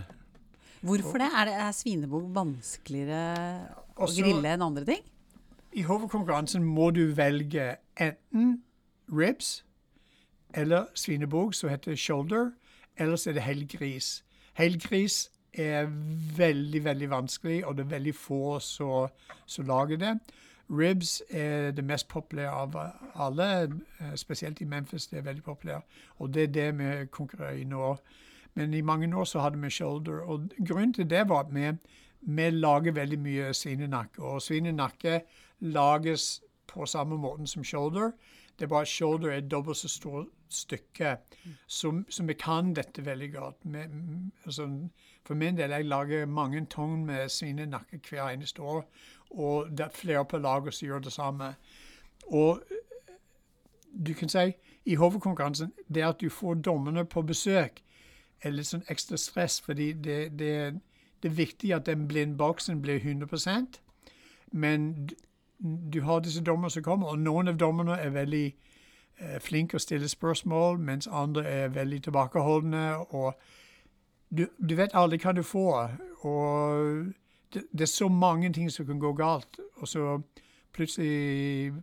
Hvorfor 0.81 1.21
det? 1.21 1.29
Er, 1.37 1.45
det, 1.45 1.53
er 1.53 1.71
svinebog 1.77 2.31
vanskeligere 2.33 3.67
å 3.97 4.07
Også- 4.07 4.23
grille 4.23 4.53
enn 4.55 4.63
andre 4.65 4.85
ting? 4.85 5.03
I 5.73 5.83
hovedkonkurransen 5.87 6.63
må 6.65 6.89
du 6.91 7.13
velge 7.15 7.75
enten 7.95 8.61
ribs 9.11 9.63
eller 10.53 10.89
svinebog, 10.93 11.53
som 11.55 11.69
heter 11.69 11.95
shoulder, 11.95 12.51
eller 13.01 13.15
så 13.15 13.29
er 13.29 13.33
det 13.33 13.43
helgris. 13.43 14.23
Helgris 14.53 15.31
er 15.53 15.85
veldig, 16.37 16.83
veldig 16.83 17.09
vanskelig, 17.09 17.65
og 17.65 17.77
det 17.77 17.85
er 17.85 17.89
veldig 17.89 18.15
få 18.15 18.59
som 18.59 19.65
lager 19.65 19.97
det. 19.97 20.19
Ribs 20.69 21.23
er 21.29 21.71
det 21.71 21.83
mest 21.83 22.07
populære 22.07 22.49
av 22.49 22.75
alle, 23.15 23.63
eh, 23.99 24.15
spesielt 24.15 24.61
i 24.61 24.65
Memphis. 24.65 25.07
Det 25.07 25.17
er 25.19 25.21
veldig 25.21 25.43
populært. 25.43 25.83
Og 26.19 26.33
det 26.33 26.43
er 26.43 26.47
det 26.47 26.77
vi 26.77 27.05
konkurrerer 27.05 27.57
i 27.57 27.63
nå. 27.63 27.97
Men 28.55 28.73
i 28.73 28.81
mange 28.81 29.17
år 29.17 29.23
så 29.23 29.39
hadde 29.39 29.61
vi 29.61 29.69
shoulder. 29.69 30.19
Og 30.19 30.49
grunnen 30.67 30.93
til 30.93 31.09
det 31.09 31.29
var 31.29 31.39
at 31.39 31.55
vi, 31.55 31.71
vi 32.21 32.49
lager 32.49 32.91
veldig 32.91 33.19
mye 33.19 33.53
svinenakke. 33.53 34.23
Og 34.23 34.41
svinenakke 34.41 35.21
lages 35.59 36.41
på 36.67 36.85
samme 36.85 37.17
måten 37.17 37.47
som 37.47 37.63
shoulder. 37.63 38.11
Det 38.59 38.63
er 38.63 38.67
bare 38.67 38.81
at 38.81 38.87
shoulder 38.87 39.31
er 39.31 39.39
dobbelt 39.39 39.77
så 39.77 39.87
stort 39.87 40.27
stykke. 40.53 41.15
Så, 41.67 42.03
så 42.09 42.23
vi 42.23 42.33
kan 42.33 42.73
dette 42.75 43.05
veldig 43.05 43.33
godt. 43.33 43.57
Vi, 43.63 43.85
altså, 44.45 44.67
for 45.23 45.33
min 45.33 45.57
del, 45.57 45.71
jeg 45.71 45.85
lager 45.85 46.25
mange 46.25 46.65
tonn 46.65 47.05
med 47.05 47.29
svinenakke 47.29 47.99
hver 48.09 48.29
eneste 48.29 48.61
år. 48.61 48.85
Og 49.31 49.71
det 49.71 49.79
er 49.79 49.95
flere 49.95 50.25
på 50.25 50.37
laget 50.37 50.73
som 50.73 50.85
gjør 50.85 50.99
det 50.99 51.13
samme. 51.13 51.53
Og 52.27 52.61
du 54.07 54.13
kan 54.13 54.29
si 54.29 54.51
i 54.85 54.95
hovedkonkurransen 54.95 55.71
det 55.93 56.01
at 56.01 56.21
du 56.21 56.29
får 56.29 56.53
dommerne 56.53 57.05
på 57.05 57.21
besøk, 57.21 57.83
er 58.41 58.55
litt 58.55 58.67
sånn 58.67 58.87
ekstra 58.89 59.17
stress, 59.17 59.59
fordi 59.61 59.91
det, 59.93 60.31
det, 60.39 60.53
det 61.21 61.29
er 61.29 61.35
viktig 61.37 61.73
at 61.75 61.85
den 61.85 62.07
blindboksen 62.07 62.81
blir 62.81 62.99
100% 62.99 63.77
Men 64.51 65.09
du 65.93 66.01
har 66.01 66.19
disse 66.19 66.41
dommerne 66.43 66.71
som 66.71 66.83
kommer, 66.83 67.07
og 67.07 67.19
noen 67.19 67.47
av 67.47 67.59
dommerne 67.59 67.99
er 68.01 68.09
veldig 68.09 68.55
eh, 69.21 69.39
flinke 69.39 69.77
å 69.77 69.83
stille 69.83 70.09
spørsmål, 70.09 70.79
mens 70.79 71.07
andre 71.07 71.45
er 71.47 71.75
veldig 71.75 72.03
tilbakeholdne. 72.03 72.85
og 72.97 73.33
du, 74.37 74.47
du 74.69 74.75
vet 74.75 74.95
aldri 74.95 75.19
hva 75.19 75.33
du 75.35 75.43
får. 75.43 75.97
Og 76.27 77.05
det, 77.53 77.63
det 77.71 77.81
er 77.81 77.91
så 77.91 78.07
mange 78.07 78.53
ting 78.53 78.71
som 78.71 78.85
kan 78.85 78.99
gå 78.99 79.13
galt. 79.13 79.59
Og 79.75 79.87
så 79.87 80.21
plutselig 80.73 81.73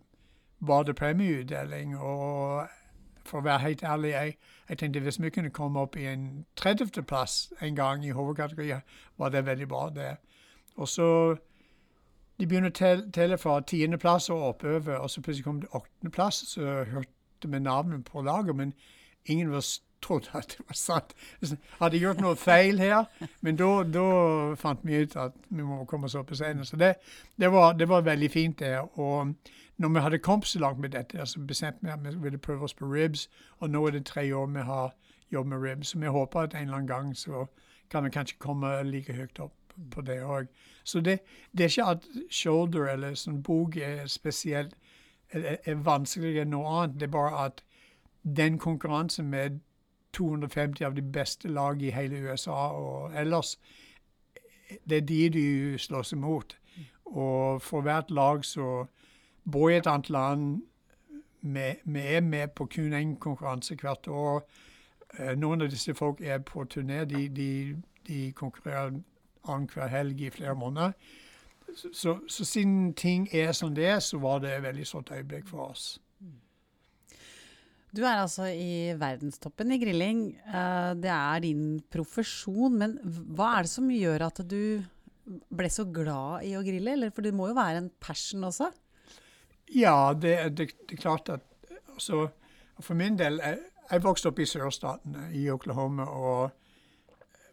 var 0.60 0.82
det 0.82 0.96
premieutdeling. 0.96 1.96
Og 1.96 2.68
for 3.28 3.40
å 3.40 3.44
være 3.44 3.64
helt 3.66 3.84
ærlig, 3.84 4.14
jeg, 4.14 4.36
jeg 4.68 4.78
tenkte 4.78 5.02
hvis 5.04 5.20
vi 5.22 5.30
kunne 5.30 5.52
komme 5.54 5.84
opp 5.84 5.96
i 5.96 6.06
en 6.08 6.46
30.-plass 6.60 7.52
en 7.60 7.76
gang 7.76 8.06
i 8.06 8.14
hovedkategorien, 8.16 8.80
var 9.18 9.34
det 9.34 9.46
veldig 9.46 9.68
bra, 9.68 9.90
det. 9.94 10.16
Og 10.76 10.88
så 10.88 11.36
De 12.38 12.46
begynner 12.46 12.70
å 12.70 13.10
telle, 13.10 13.34
fra 13.38 13.56
tiendeplass 13.66 14.28
og 14.30 14.42
oppover, 14.48 15.00
og 15.02 15.10
så 15.10 15.18
plutselig 15.20 15.44
kom 15.44 15.56
det 15.58 15.72
åttendeplass. 15.74 16.36
Så 16.46 16.84
hørte 16.86 17.17
vi 17.44 17.58
navnet 17.58 18.04
på 18.04 18.22
laget, 18.22 18.56
men 18.56 18.72
ingen 19.24 19.52
var, 19.52 19.64
trodde 20.02 20.28
at 20.32 20.48
det 20.48 20.66
var 20.68 20.74
sant. 20.74 21.14
Hadde 21.78 21.98
gjort 21.98 22.20
noe 22.20 22.36
feil 22.36 22.78
her, 22.78 23.04
men 23.40 23.56
da 23.56 24.02
fant 24.56 24.80
vi 24.82 25.02
ut 25.02 25.16
at 25.16 25.32
vi 25.48 25.62
må 25.62 25.84
komme 25.84 26.06
oss 26.06 26.14
opp 26.14 26.28
på 26.28 26.38
scenen. 26.38 26.64
Så 26.64 26.76
det, 26.76 26.94
det, 27.36 27.52
var, 27.52 27.72
det 27.72 27.88
var, 27.88 28.00
veldig 28.00 28.30
fint, 28.30 28.58
det. 28.58 28.78
Og 28.94 29.34
når 29.76 29.88
vi 29.88 30.00
hadde 30.00 30.18
kommet 30.18 30.46
så 30.46 30.58
langt 30.58 30.78
med 30.78 30.90
dette, 30.90 31.26
så 31.26 31.40
bestemte 31.40 31.82
vi 31.82 31.90
at 31.90 32.04
vi 32.04 32.14
ville 32.22 32.38
prøve 32.38 32.64
oss 32.64 32.74
på 32.74 32.86
ribs. 32.86 33.28
Og 33.58 33.70
nå 33.70 33.86
er 33.86 33.90
det 33.90 34.06
tre 34.06 34.34
år 34.34 34.46
vi 34.46 34.60
har 34.60 34.94
jobbet 35.32 35.48
med 35.48 35.70
ribs. 35.70 35.88
Så 35.88 35.98
vi 35.98 36.06
håper 36.06 36.40
at 36.40 36.54
en 36.54 36.62
eller 36.62 36.74
annen 36.74 36.88
gang 36.88 37.16
så 37.16 37.46
kan 37.90 38.04
vi 38.04 38.10
kanskje 38.10 38.38
komme 38.38 38.82
like 38.82 39.12
høyt 39.12 39.40
opp 39.40 39.54
på 39.90 40.00
det 40.00 40.22
òg. 40.22 40.46
Så 40.84 41.00
det, 41.00 41.18
det, 41.52 41.64
er 41.64 41.68
ikke 41.68 41.90
at 41.90 42.06
shoulder 42.30 42.88
eller 42.92 43.14
sånn 43.14 43.42
bok 43.42 43.76
er 43.76 44.06
spesielt 44.06 44.74
er, 45.32 45.56
er 45.64 45.74
vanskeligere 45.74 46.46
enn 46.46 46.54
noe 46.54 46.68
annet. 46.68 47.00
Det 47.00 47.08
er 47.08 47.16
bare 47.16 47.44
at 47.46 47.64
den 48.22 48.58
konkurransen 48.58 49.30
med 49.30 49.60
250 50.12 50.84
av 50.84 50.94
de 50.96 51.02
beste 51.02 51.48
lag 51.48 51.82
i 51.82 51.90
hele 51.90 52.22
USA 52.30 52.70
og 52.74 53.12
ellers, 53.16 53.58
det 54.88 54.96
er 54.96 55.06
de 55.06 55.28
du 55.28 55.78
slåss 55.78 56.12
imot. 56.12 56.56
Og 57.04 57.62
for 57.62 57.80
hvert 57.80 58.10
lag 58.10 58.44
så 58.44 58.86
bor 59.52 59.70
i 59.70 59.76
et 59.76 59.86
annet 59.86 60.10
land 60.10 60.62
Vi 61.40 62.00
er 62.00 62.20
med 62.20 62.48
på 62.48 62.66
kun 62.66 62.92
én 62.92 63.18
konkurranse 63.18 63.76
hvert 63.80 64.08
år. 64.08 64.42
Eh, 65.18 65.36
noen 65.38 65.62
av 65.62 65.70
disse 65.70 65.94
folk 65.94 66.20
er 66.20 66.38
på 66.38 66.64
turné. 66.64 67.04
De, 67.04 67.28
de, 67.28 67.76
de 68.08 68.32
konkurrerer 68.32 68.98
annenhver 69.48 69.86
helg 69.86 70.20
i 70.20 70.30
flere 70.30 70.54
måneder. 70.54 70.92
Så, 71.76 71.90
så, 71.92 72.18
så, 72.26 72.44
siden 72.44 72.92
ting 72.96 73.28
er 73.34 73.52
som 73.52 73.74
det 73.74 73.86
er, 73.86 73.98
så 74.00 74.18
var 74.18 74.40
det 74.42 74.54
et 74.54 74.62
veldig 74.64 74.86
stort 74.88 75.12
øyeblikk 75.14 75.48
for 75.50 75.70
oss. 75.70 75.98
Du 77.94 78.02
er 78.04 78.20
altså 78.20 78.50
i 78.52 78.92
verdenstoppen 79.00 79.72
i 79.72 79.78
grilling. 79.80 80.20
Eh, 80.44 80.90
det 81.00 81.12
er 81.12 81.40
din 81.44 81.78
profesjon. 81.92 82.76
Men 82.80 82.98
hva 83.04 83.54
er 83.56 83.66
det 83.66 83.72
som 83.72 83.88
gjør 83.90 84.26
at 84.26 84.42
du 84.48 84.84
ble 85.28 85.70
så 85.72 85.86
glad 85.88 86.44
i 86.48 86.54
å 86.58 86.64
grille? 86.66 86.92
Eller, 86.96 87.12
for 87.14 87.24
det 87.24 87.32
må 87.36 87.48
jo 87.48 87.56
være 87.56 87.84
en 87.84 87.90
passion 88.00 88.44
også? 88.48 88.70
Ja, 89.72 90.12
det, 90.12 90.36
det, 90.56 90.70
det 90.84 90.98
er 90.98 91.02
klart 91.02 91.32
at 91.32 91.44
altså, 91.92 92.28
For 92.80 92.96
min 92.96 93.18
del 93.18 93.36
Jeg, 93.42 93.58
jeg 93.90 94.04
vokste 94.04 94.30
opp 94.30 94.38
i 94.40 94.46
sørstatene, 94.48 95.28
i 95.36 95.48
Oklahoma. 95.52 96.06
og 96.08 96.67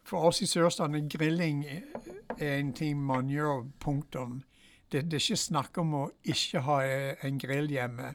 for 0.06 0.28
oss 0.28 0.42
i 0.42 0.46
sørstatene 0.46 1.08
grilling 1.10 1.64
er 1.66 2.58
en 2.58 2.72
ting 2.72 2.98
man 3.02 3.30
gjør, 3.30 3.64
punktum. 3.80 4.42
Det, 4.92 5.04
det, 5.04 5.18
er 5.18 5.24
ikke 5.24 5.36
snakk 5.36 5.78
om 5.82 5.94
å 5.98 6.02
ikke 6.24 6.62
ha 6.62 6.80
en 7.26 7.38
grill 7.42 7.70
hjemme. 7.70 8.14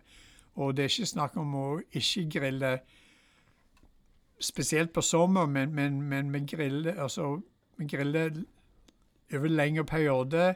Og 0.56 0.76
det 0.76 0.86
er 0.86 0.94
ikke 0.94 1.12
snakk 1.12 1.38
om 1.40 1.56
å 1.56 1.66
ikke 1.92 2.28
grille 2.32 2.72
spesielt 4.42 4.94
på 4.94 5.02
sommer, 5.02 5.46
men, 5.46 5.76
men, 5.76 6.02
men 6.02 6.34
vi 6.34 6.46
griller 6.56 6.96
altså, 6.96 7.42
over 9.34 9.48
lengre 9.48 9.86
perioder. 9.86 10.54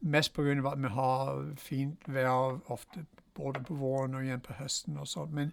Mest 0.00 0.34
pga. 0.34 0.72
at 0.72 0.82
vi 0.82 0.88
har 0.88 1.54
fint 1.56 2.08
vær 2.08 2.60
ofte 2.72 3.04
både 3.34 3.62
på 3.62 3.74
våren 3.74 4.14
og 4.14 4.24
igjen 4.24 4.40
på 4.40 4.52
høsten. 4.52 4.98
og 4.98 5.08
sånt. 5.08 5.32
Men 5.32 5.52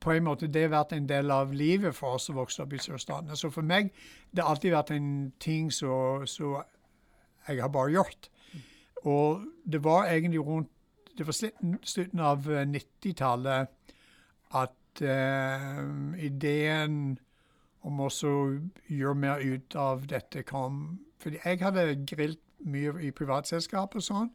på 0.00 0.14
en 0.14 0.24
måte 0.24 0.48
det 0.48 0.62
har 0.66 0.72
vært 0.72 0.92
en 0.96 1.08
del 1.08 1.30
av 1.30 1.52
livet 1.52 1.94
for 1.96 2.16
oss 2.16 2.28
som 2.28 2.38
vokste 2.40 2.64
opp 2.64 2.72
i 2.72 2.80
sørstatene. 2.80 3.36
Så 3.36 3.50
for 3.52 3.66
meg 3.66 3.92
det 4.30 4.42
har 4.42 4.54
alltid 4.54 4.72
vært 4.72 4.92
en 4.96 5.32
ting 5.40 5.70
som 5.72 6.24
jeg 6.26 7.60
har 7.60 7.72
bare 7.72 7.92
gjort. 7.92 8.30
Og 9.04 9.44
det 9.64 9.84
var 9.84 10.08
egentlig 10.08 10.40
rundt 10.40 10.70
det 11.18 11.26
var 11.26 11.34
slutten 11.84 12.20
av 12.20 12.46
90-tallet 12.48 13.66
eh, 13.68 13.96
at 14.56 15.02
uh, 15.02 16.14
ideen 16.16 17.18
om 17.84 18.00
å 18.00 18.08
gjøre 18.88 19.18
mer 19.18 19.42
ut 19.44 19.76
av 19.76 20.06
dette 20.08 20.42
kom. 20.48 21.00
Fordi 21.20 21.42
jeg 21.44 21.60
hadde 21.60 21.84
grilt 22.08 22.40
mye 22.64 22.94
i 23.04 23.12
privatselskap 23.12 23.96
og 23.96 24.04
sånn. 24.04 24.30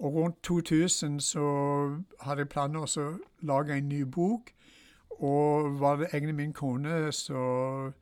Og 0.00 0.16
rundt 0.16 0.42
2000 0.46 1.20
så 1.20 1.46
hadde 2.24 2.46
jeg 2.46 2.52
planer 2.54 2.82
om 2.82 2.88
å 2.88 3.08
lage 3.46 3.76
en 3.76 3.88
ny 3.88 4.04
bok. 4.04 4.50
Og 5.20 5.80
var 5.80 6.00
det 6.00 6.10
egentlig 6.12 6.34
min 6.34 6.52
kone 6.56 7.12
som 7.12 7.92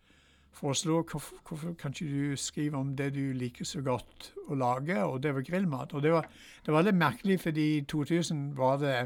foreslo 0.58 1.02
hvorfor, 1.02 1.37
hvorfor 1.48 1.75
kan 1.78 1.94
ikke 1.94 2.30
du 2.32 2.37
skrive 2.37 2.76
om 2.76 2.96
det 2.96 3.12
du 3.14 3.32
liker 3.32 3.66
så 3.66 3.82
godt 3.82 4.32
å 4.48 4.54
lage, 4.58 4.96
og 5.04 5.22
det 5.22 5.34
var 5.34 5.46
grillmat. 5.46 5.94
Og 5.94 6.02
det 6.02 6.12
var, 6.12 6.28
det 6.66 6.75
var 6.75 6.87
litt 6.87 6.98
merkelig, 6.98 7.40
fordi 7.40 7.66
i 7.78 7.84
2000 7.90 8.56
var 8.58 8.78
det 8.82 8.96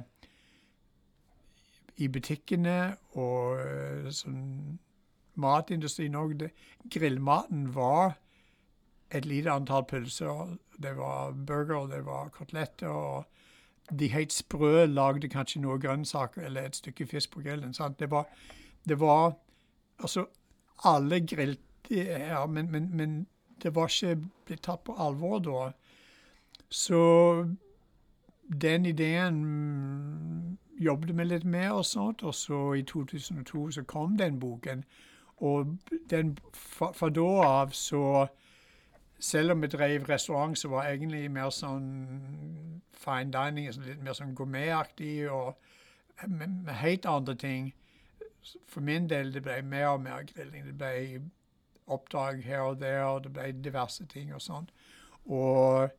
i 2.00 2.08
butikkene 2.08 2.78
og 3.20 3.60
eh, 3.60 4.08
sånn 4.14 4.78
matindustrien 5.42 6.16
òg 6.16 6.46
Grillmaten 6.92 7.68
var 7.74 8.16
et 9.12 9.26
lite 9.28 9.52
antall 9.52 9.84
pølser. 9.88 10.56
Det 10.80 10.96
var 10.96 11.32
burger, 11.32 11.86
det 11.88 12.02
var 12.06 12.32
koteletter. 12.32 12.88
og 12.88 13.24
De 13.90 14.08
helt 14.08 14.32
sprø 14.32 14.86
lagde 14.86 15.28
kanskje 15.28 15.60
noe 15.60 15.78
grønnsaker 15.78 16.42
eller 16.42 16.66
et 16.66 16.76
stykke 16.76 17.06
fisk 17.06 17.30
på 17.30 17.40
grillen. 17.40 17.74
Sant? 17.74 17.98
Det 18.00 18.10
var, 18.10 18.28
det 18.88 19.00
var 19.00 19.34
altså 19.98 20.26
alle 20.84 21.20
grilte 21.26 22.04
her, 22.04 22.46
men, 22.46 22.70
men, 22.70 22.96
men, 22.96 23.26
det 23.62 23.74
var 23.74 23.86
ikke 23.86 24.16
blitt 24.46 24.62
tatt 24.62 24.84
på 24.84 24.94
alvor 24.98 25.38
da. 25.38 25.70
Så 26.70 27.02
den 28.62 28.86
ideen 28.86 30.58
jobbet 30.80 31.18
vi 31.18 31.24
litt 31.24 31.44
med, 31.44 31.70
og 31.70 31.84
sånt, 31.84 32.22
og 32.22 32.34
så 32.34 32.72
i 32.74 32.82
2002 32.82 33.70
så 33.70 33.84
kom 33.84 34.16
den 34.18 34.40
boken. 34.40 34.84
Og 35.36 35.76
den, 36.10 36.38
fra, 36.54 36.92
fra 36.92 37.10
da 37.10 37.28
av 37.46 37.70
så 37.70 38.26
Selv 39.22 39.54
om 39.54 39.62
vi 39.62 39.70
drev 39.70 40.08
restaurant, 40.08 40.58
så 40.58 40.68
var 40.68 40.88
egentlig 40.90 41.28
mer 41.30 41.52
sånn 41.54 41.90
fine 42.98 43.30
dining, 43.30 43.68
litt 43.86 44.02
mer 44.02 44.16
sånn 44.18 44.34
gourmetaktig, 44.34 45.30
og 45.30 45.54
med 46.26 46.72
helt 46.82 47.06
andre 47.06 47.34
ting 47.38 47.70
for 48.66 48.80
min 48.80 49.08
del 49.10 49.34
det 49.34 49.42
ble 49.42 49.62
mer 49.62 49.86
og 49.86 50.00
mer 50.02 50.26
grilling. 50.26 50.66
Det 50.66 50.74
ble 50.78 51.20
oppdrag 51.86 52.42
her 52.42 52.60
og 52.60 52.80
der, 52.80 53.02
og 53.02 53.24
det 53.24 53.32
ble 53.32 53.52
diverse 53.64 54.06
ting 54.06 54.34
og 54.34 54.42
sånn. 54.42 54.68
Og, 55.26 55.90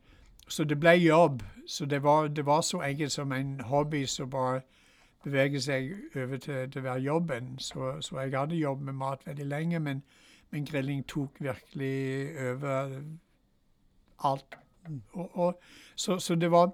så 0.48 0.63
det 0.63 0.80
ble 0.80 0.96
jobb. 1.00 1.44
Så 1.68 1.86
det 1.86 2.03
var, 2.03 2.27
det 2.27 2.46
var, 2.46 2.62
så 2.62 2.82
enkelt 2.84 3.12
som 3.12 3.32
en 3.32 3.60
hobby 3.60 4.06
som 4.06 4.30
bare 4.30 4.62
beveger 5.24 5.60
seg 5.60 5.94
over 6.15 6.38
til, 6.38 6.72
til 6.72 6.82
å 6.82 6.88
være 6.89 7.06
jobben. 7.08 7.56
Så, 7.60 8.01
så, 8.01 8.20
jeg 8.20 8.36
hadde 8.36 8.60
jobb 8.60 8.82
med 8.82 9.00
mat 9.00 9.27
veldig 9.27 9.46
lenge, 9.48 9.80
men, 9.80 10.03
men 10.53 10.67
grilling 10.69 11.01
tok 11.10 11.41
virkelig 11.41 11.95
over 12.51 12.93
alt. 14.29 14.60
Og, 15.13 15.38
og, 15.39 15.62
så, 15.95 16.19
så 16.19 16.36
det, 16.36 16.51
var, 16.51 16.72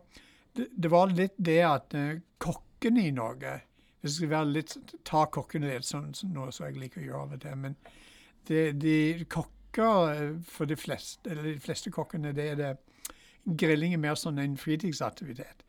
det, 0.57 0.67
det, 0.75 0.91
var 0.91 1.13
litt 1.13 1.37
det 1.37 1.61
at 1.63 1.95
uh, 1.95 2.19
kokkene 2.41 3.05
i 3.07 3.13
Norge 3.15 3.59
hvis 4.01 4.19
jeg 4.21 4.29
skal 4.29 4.53
litt, 4.55 4.75
ta 5.07 5.25
kokkene 5.27 5.73
litt, 5.73 5.87
sånn, 5.87 6.13
sånn 6.15 6.31
noe 6.35 6.53
som 6.55 6.69
jeg 6.69 6.79
liker 6.79 7.01
å 7.01 7.05
gjøre 7.05 7.23
av 7.25 7.33
og 7.35 7.41
til. 7.43 7.57
Men 7.59 7.73
det, 8.47 8.61
de 8.79 9.25
kokker 9.27 10.13
eh, 10.13 10.37
for 10.47 10.69
de 10.69 10.77
fleste, 10.79 11.25
eller 11.27 11.49
de 11.49 11.59
fleste 11.63 11.91
kokkene, 11.91 12.31
det 12.35 12.53
er 12.53 12.59
det 12.59 12.75
Grilling 13.59 13.95
er 13.95 14.01
mer 14.03 14.17
sånn 14.19 14.39
en 14.39 14.57
fritidsaktivitet. 14.59 15.63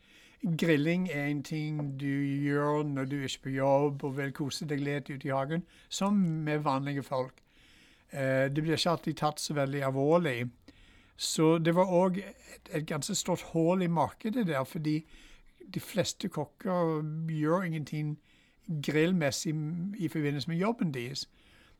Grilling 0.58 1.06
er 1.12 1.28
en 1.30 1.42
ting 1.46 1.78
du 2.00 2.06
gjør 2.44 2.82
når 2.88 3.08
du 3.08 3.14
er 3.18 3.28
ikke 3.28 3.46
på 3.46 3.54
jobb 3.54 4.04
og 4.04 4.16
vil 4.18 4.32
kose 4.36 4.66
deg 4.68 4.82
litt 4.84 5.10
ute 5.10 5.28
i 5.28 5.32
hagen, 5.32 5.64
som 5.88 6.18
med 6.46 6.64
vanlige 6.66 7.04
folk. 7.06 7.42
Eh, 8.12 8.46
det 8.50 8.62
blir 8.62 8.76
ikke 8.76 8.90
alltid 8.90 9.16
tatt 9.16 9.40
så 9.40 9.54
veldig 9.54 9.82
alvorlig. 9.86 10.48
Så 11.16 11.58
det 11.58 11.74
var 11.76 11.92
òg 11.92 12.18
et, 12.22 12.70
et 12.72 12.86
ganske 12.86 13.14
stort 13.14 13.42
hull 13.52 13.82
i 13.82 13.90
markedet 13.92 14.46
der, 14.48 14.64
fordi 14.64 15.02
de 15.74 15.80
fleste 15.80 16.28
kokker 16.28 17.02
gjør 17.28 17.62
ingenting 17.62 18.18
grillmessig 18.82 19.54
i 19.98 20.08
forbindelse 20.08 20.50
med 20.50 20.56
jobben 20.56 20.94
deres. 20.94 21.28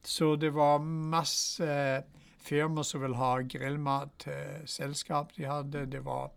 Så 0.03 0.37
det 0.37 0.55
var 0.55 0.79
masse 0.79 2.03
firmaer 2.41 2.83
som 2.83 3.03
ville 3.03 3.17
ha 3.17 3.41
grillmat 3.43 4.13
til 4.19 4.67
selskap 4.67 5.35
de 5.37 5.45
hadde. 5.45 5.87
Det 5.93 6.05
var 6.05 6.31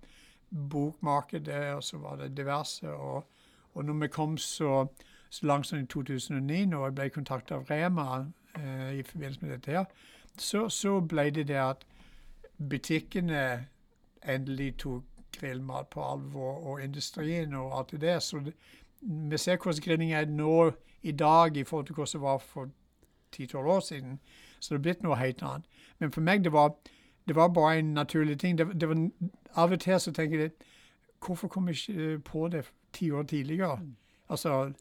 bokmarkedet, 0.50 1.74
og 1.76 1.84
så 1.84 1.98
var 1.98 2.16
det 2.16 2.38
diverse. 2.38 2.90
Og, 2.90 3.24
og 3.74 3.86
når 3.86 3.94
vi 3.94 4.08
kom 4.08 4.38
så, 4.38 4.88
så 5.30 5.46
langt 5.46 5.68
som 5.68 5.80
i 5.80 5.86
2009, 5.86 6.66
når 6.66 6.86
jeg 6.86 6.96
ble 6.96 7.10
kontaktet 7.10 7.56
av 7.56 7.70
Rema 7.72 8.26
eh, 8.56 9.00
i 9.00 9.04
forbindelse 9.04 9.46
med 9.46 9.52
dette, 9.52 9.72
her, 9.72 9.86
så, 10.38 10.70
så 10.70 11.00
ble 11.00 11.30
det 11.30 11.48
det 11.48 11.60
at 11.62 11.86
butikkene 12.70 13.66
endelig 14.24 14.78
tok 14.78 15.04
grillmat 15.40 15.88
på 15.88 16.04
alvor, 16.04 16.58
og 16.68 16.84
industrien 16.84 17.54
og 17.54 17.78
alt 17.80 17.92
det 17.92 18.02
der. 18.02 18.20
Så 18.20 18.40
det, 18.40 18.54
vi 19.02 19.38
ser 19.38 19.58
hvordan 19.58 19.82
grilling 19.84 20.14
er 20.14 20.26
nå 20.26 20.72
i 21.02 21.12
dag 21.12 21.58
i 21.58 21.64
forhold 21.64 21.86
til 21.86 21.96
hvordan 21.96 22.12
det 22.14 22.22
var 22.22 22.38
for 22.38 22.70
10-12 23.36 23.58
år 23.58 23.80
siden. 23.80 24.20
Så 24.60 24.74
det 24.74 24.80
er 24.80 24.82
blitt 24.82 25.04
noe 25.04 25.16
helt 25.16 25.42
annet. 25.44 25.66
Men 26.00 26.12
for 26.12 26.22
meg 26.22 26.44
det 26.44 26.54
var, 26.54 26.76
det 27.28 27.36
var 27.36 27.48
bare 27.48 27.80
en 27.80 27.94
naturlig 27.94 28.40
ting. 28.40 28.58
Det, 28.58 28.82
det 28.82 28.90
var, 28.90 29.10
av 29.56 29.72
og 29.72 29.80
til 29.80 30.00
så 30.00 30.12
tenker 30.12 30.40
jeg 30.40 30.52
Hvorfor 31.26 31.48
kom 31.48 31.68
jeg 31.68 31.90
ikke 31.90 32.20
på 32.20 32.48
det 32.48 32.66
ti 32.94 33.12
år 33.12 33.24
tidligere? 33.24 33.76
Mm. 33.76 33.96
Altså, 34.30 34.74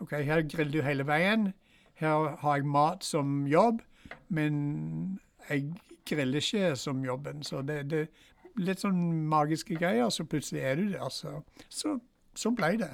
OK, 0.00 0.10
her 0.10 0.42
griller 0.48 0.72
du 0.72 0.82
hele 0.82 1.06
veien. 1.06 1.52
Her 2.00 2.36
har 2.42 2.56
jeg 2.56 2.66
mat 2.66 3.04
som 3.04 3.46
jobb, 3.46 3.82
men 4.28 5.18
jeg 5.48 5.72
griller 6.08 6.42
ikke 6.42 6.76
som 6.76 7.04
jobben. 7.04 7.42
Så 7.42 7.62
det, 7.62 7.82
det 7.90 8.00
er 8.06 8.66
litt 8.66 8.82
sånn 8.82 9.00
magiske 9.30 9.78
greier, 9.78 10.10
så 10.10 10.26
plutselig 10.28 10.64
er 10.66 10.80
du 10.80 10.90
der. 10.92 11.08
Så, 11.12 11.40
så, 11.68 11.96
så 12.34 12.52
ble 12.56 12.74
det. 12.82 12.92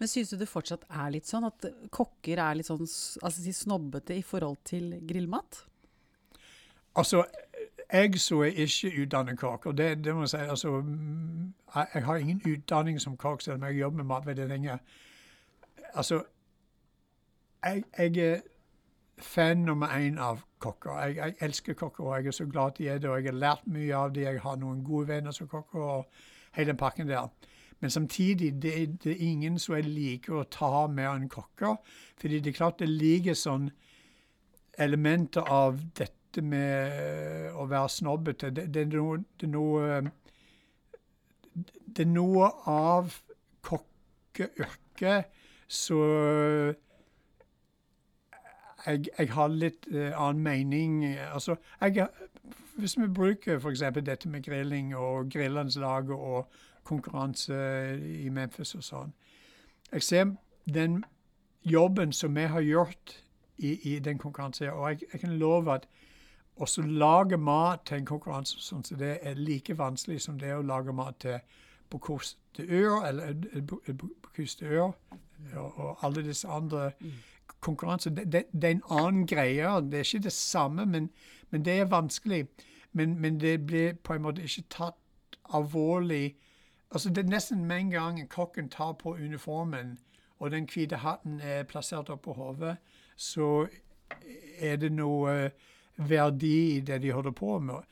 Men 0.00 0.08
syns 0.08 0.32
du 0.32 0.38
det 0.40 0.48
fortsatt 0.48 0.86
er 0.88 1.10
litt 1.12 1.28
sånn 1.28 1.44
at 1.44 1.66
kokker 1.92 2.40
er 2.40 2.56
litt 2.56 2.70
sånn 2.70 2.80
altså, 2.80 3.52
snobbete 3.52 4.16
i 4.16 4.24
forhold 4.24 4.62
til 4.64 4.94
grillmat? 5.04 5.64
Altså, 6.96 7.24
jeg 7.92 8.20
så 8.22 8.40
er 8.46 8.56
ikke 8.64 8.90
utdannet 9.02 9.38
kokk, 9.38 9.66
og 9.66 9.76
det, 9.76 10.04
det 10.04 10.14
må 10.14 10.24
jeg 10.24 10.32
si. 10.32 10.42
Altså, 10.54 10.72
jeg, 11.74 11.86
jeg 11.94 12.04
har 12.06 12.16
ingen 12.16 12.42
utdanning 12.46 13.00
som 13.02 13.16
kokk, 13.20 13.42
selv 13.44 13.60
om 13.60 13.68
jeg 13.68 13.80
jobber 13.82 14.02
med 14.02 14.10
mat 14.12 14.26
veldig 14.26 14.48
lenge. 14.48 14.78
Altså, 15.92 16.22
jeg, 17.64 17.84
jeg 17.98 18.16
er 18.16 18.40
fan 19.20 19.64
nummer 19.64 19.86
én 19.86 20.18
av 20.18 20.40
kokker. 20.58 20.98
Jeg, 21.04 21.16
jeg 21.16 21.34
elsker 21.40 21.74
kokker, 21.74 22.04
og 22.04 22.16
jeg 22.16 22.26
er 22.26 22.36
så 22.36 22.46
glad 22.46 22.76
de 22.78 22.88
er 22.88 22.98
det, 22.98 23.10
og 23.10 23.20
jeg 23.20 23.32
har 23.32 23.38
lært 23.38 23.66
mye 23.66 23.96
av 23.96 24.12
dem. 24.14 24.22
Jeg 24.22 24.40
har 24.44 24.56
noen 24.60 24.84
gode 24.84 25.08
venner 25.08 25.36
som 25.36 25.48
kokker, 25.48 25.80
og 25.80 26.06
hele 26.56 26.72
den 26.72 26.80
pakken 26.80 27.08
der. 27.08 27.28
Men 27.80 27.90
samtidig, 27.90 28.62
det, 28.62 29.02
det 29.04 29.12
er 29.12 29.28
ingen 29.30 29.58
som 29.58 29.74
jeg 29.74 29.88
liker 29.88 30.40
å 30.40 30.48
ta 30.52 30.86
mer 30.92 31.14
enn 31.14 31.28
kokker. 31.32 31.78
Fordi 32.20 32.40
det 32.40 32.52
er 32.52 32.58
klart 32.58 32.80
det 32.80 32.88
ligger 32.90 33.36
sånn 33.38 33.70
elementer 34.80 35.48
av 35.48 35.80
dette 35.96 36.42
med 36.44 37.56
å 37.56 37.64
være 37.68 37.88
snobbete. 37.96 38.50
Det, 38.56 38.68
det, 38.74 38.84
er 38.84 38.92
noe, 38.92 39.16
det, 39.40 39.48
er 39.48 39.52
noe, 39.54 40.02
det 41.86 42.04
er 42.04 42.12
noe 42.12 42.52
av 42.68 43.16
kokkeyrket 43.66 45.40
så 45.70 45.98
jeg, 48.86 49.04
jeg 49.18 49.30
har 49.32 49.48
litt 49.48 49.86
uh, 49.92 50.10
annen 50.14 50.42
mening. 50.42 51.04
Altså, 51.34 51.56
jeg, 51.80 52.06
hvis 52.76 52.98
vi 52.98 53.08
bruker 53.08 53.58
f.eks. 53.60 53.82
dette 54.04 54.28
med 54.28 54.42
grilling 54.44 54.94
og 54.96 55.30
grillandslaget 55.30 56.10
og 56.16 56.50
konkurranse 56.84 57.54
i 58.24 58.28
Memphis 58.32 58.74
og 58.74 58.82
sånn 58.84 59.10
Jeg 59.92 60.02
ser 60.02 60.30
den 60.64 61.04
jobben 61.66 62.12
som 62.12 62.34
vi 62.36 62.46
har 62.48 62.60
gjort 62.64 63.16
i, 63.58 63.74
i 63.94 63.98
den 63.98 64.18
konkurransen, 64.18 64.70
og 64.70 64.88
jeg, 64.90 65.00
jeg 65.12 65.20
kan 65.20 65.32
love 65.38 65.74
at 65.74 65.86
også 66.56 66.82
lage 66.82 67.36
mat 67.36 67.80
til 67.86 68.00
en 68.00 68.06
konkurranse 68.06 68.60
sånn 68.60 68.84
som 68.84 68.98
det 69.00 69.18
er 69.22 69.34
like 69.36 69.76
vanskelig 69.76 70.20
som 70.24 70.38
det 70.40 70.54
å 70.54 70.62
lage 70.62 70.92
mat 70.92 71.18
til 71.20 71.38
Bocuse 71.90 72.36
d'Or, 72.56 73.04
eller 73.08 73.34
eh, 73.52 73.62
Bo- 73.62 73.82
eh, 73.88 74.76
og, 75.56 75.78
og 75.78 76.04
alle 76.04 76.22
disse 76.22 76.48
andre 76.48 76.92
konkurranser. 77.60 78.10
Det, 78.10 78.32
det, 78.32 78.44
det 78.52 78.64
er 78.64 78.70
en 78.70 78.82
annen 78.90 79.26
greie. 79.26 79.80
Det 79.80 79.94
er 79.94 80.04
ikke 80.04 80.22
det 80.24 80.32
samme, 80.32 80.86
men, 80.86 81.10
men 81.50 81.64
det 81.64 81.72
er 81.80 81.84
vanskelig. 81.84 82.48
Men, 82.92 83.20
men 83.20 83.40
det 83.40 83.66
blir 83.66 83.92
på 83.92 84.14
en 84.14 84.22
måte 84.22 84.42
ikke 84.42 84.62
tatt 84.70 84.94
alvorlig. 85.54 86.36
Altså 86.90 87.08
Det 87.08 87.24
er 87.24 87.30
nesten 87.30 87.64
med 87.64 87.78
en 87.78 87.90
gang 87.90 88.28
kokken 88.28 88.68
tar 88.68 88.92
på 88.92 89.14
uniformen, 89.14 89.98
og 90.38 90.50
den 90.50 90.68
hvite 90.74 90.96
hatten 90.96 91.40
er 91.40 91.62
plassert 91.62 92.08
oppå 92.10 92.32
hodet, 92.32 92.76
så 93.16 93.66
er 94.58 94.76
det 94.76 94.92
noe 94.92 95.50
verdi 95.96 96.76
i 96.76 96.80
det 96.80 97.02
de 97.02 97.12
holder 97.12 97.30
på 97.30 97.58
med. 97.58 97.82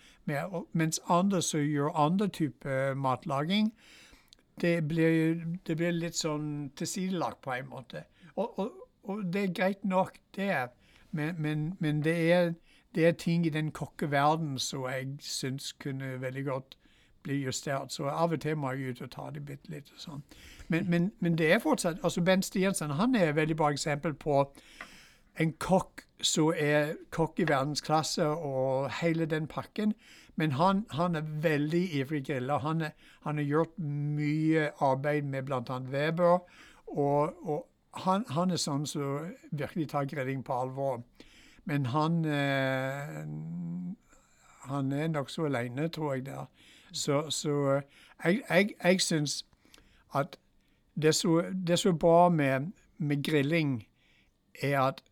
mens 0.72 1.00
andre 1.08 1.42
som 1.42 1.60
gjør 1.60 1.94
andre 1.94 2.28
typer 2.28 2.94
matlaging, 2.94 3.72
det 4.60 4.88
blir, 4.88 5.44
det 5.66 5.76
blir 5.76 5.92
litt 5.92 6.16
sånn 6.16 6.70
tilsidelagt 6.76 7.40
på 7.42 7.52
en 7.52 7.68
måte. 7.68 8.04
Og, 8.34 8.58
og, 8.58 8.87
og 9.08 9.24
det 9.32 9.44
er 9.44 9.54
greit 9.54 9.84
nok, 9.84 10.18
det. 10.36 10.68
Men, 11.10 11.34
men, 11.38 11.74
men 11.80 12.04
det, 12.04 12.32
er, 12.32 12.52
det 12.94 13.06
er 13.06 13.12
ting 13.12 13.46
i 13.46 13.50
den 13.50 13.70
kokkeverdenen 13.72 14.58
som 14.58 14.84
jeg 14.88 15.16
syns 15.24 15.72
kunne 15.72 16.20
veldig 16.20 16.44
godt 16.44 16.76
bli 17.22 17.44
justert. 17.44 17.92
Så 17.92 18.08
av 18.08 18.32
og 18.32 18.40
til 18.40 18.56
må 18.56 18.72
jeg 18.72 18.90
ut 18.90 19.02
og 19.02 19.10
ta 19.10 19.30
det 19.34 19.44
bitte 19.46 19.72
litt. 19.72 19.90
og 19.94 20.00
sånn. 20.00 20.22
Men, 20.68 21.10
men, 21.20 21.38
det 21.38 21.52
er 21.52 21.64
fortsatt 21.64 22.04
altså 22.04 22.22
Ben 22.24 22.42
Stiansen 22.42 22.96
han 23.00 23.16
er 23.16 23.30
et 23.30 23.36
veldig 23.36 23.56
bra 23.56 23.72
eksempel 23.72 24.14
på 24.14 24.44
en 25.40 25.52
kokk 25.62 26.04
som 26.20 26.52
er 26.56 26.96
kokk 27.14 27.40
i 27.40 27.48
verdensklasse 27.48 28.26
og 28.26 28.90
hele 29.00 29.26
den 29.26 29.46
pakken. 29.46 29.94
Men 30.36 30.52
han, 30.52 30.84
han 30.90 31.16
er 31.18 31.26
veldig 31.42 31.82
ivrig 31.98 32.24
griller. 32.26 32.58
Han, 32.58 32.84
han 33.24 33.40
har 33.40 33.44
gjort 33.44 33.78
mye 33.78 34.70
arbeid 34.80 35.22
med 35.22 35.48
bl.a. 35.48 35.78
Weber. 35.90 36.38
Og, 36.86 37.48
og 37.48 37.66
han, 38.04 38.24
han 38.30 38.50
er 38.50 38.60
sånn 38.60 38.86
som 38.86 39.32
virkelig 39.50 39.88
tar 39.92 40.08
grilling 40.10 40.42
på 40.44 40.52
alvor. 40.52 41.02
Men 41.68 41.86
han 41.92 42.24
eh, 42.24 43.24
Han 44.68 44.92
er 44.92 45.08
nokså 45.08 45.46
aleine, 45.48 45.88
tror 45.88 46.14
jeg, 46.14 46.26
der. 46.26 46.44
Så, 46.92 47.30
så 47.30 47.54
eh, 47.76 47.82
jeg, 48.24 48.42
jeg, 48.50 48.70
jeg 48.84 49.00
syns 49.00 49.44
at 50.14 50.38
det 51.02 51.14
som 51.14 51.92
er 51.92 51.98
bra 51.98 52.28
med, 52.28 52.72
med 52.98 53.24
grilling, 53.24 53.86
er 54.62 54.80
at 54.80 55.02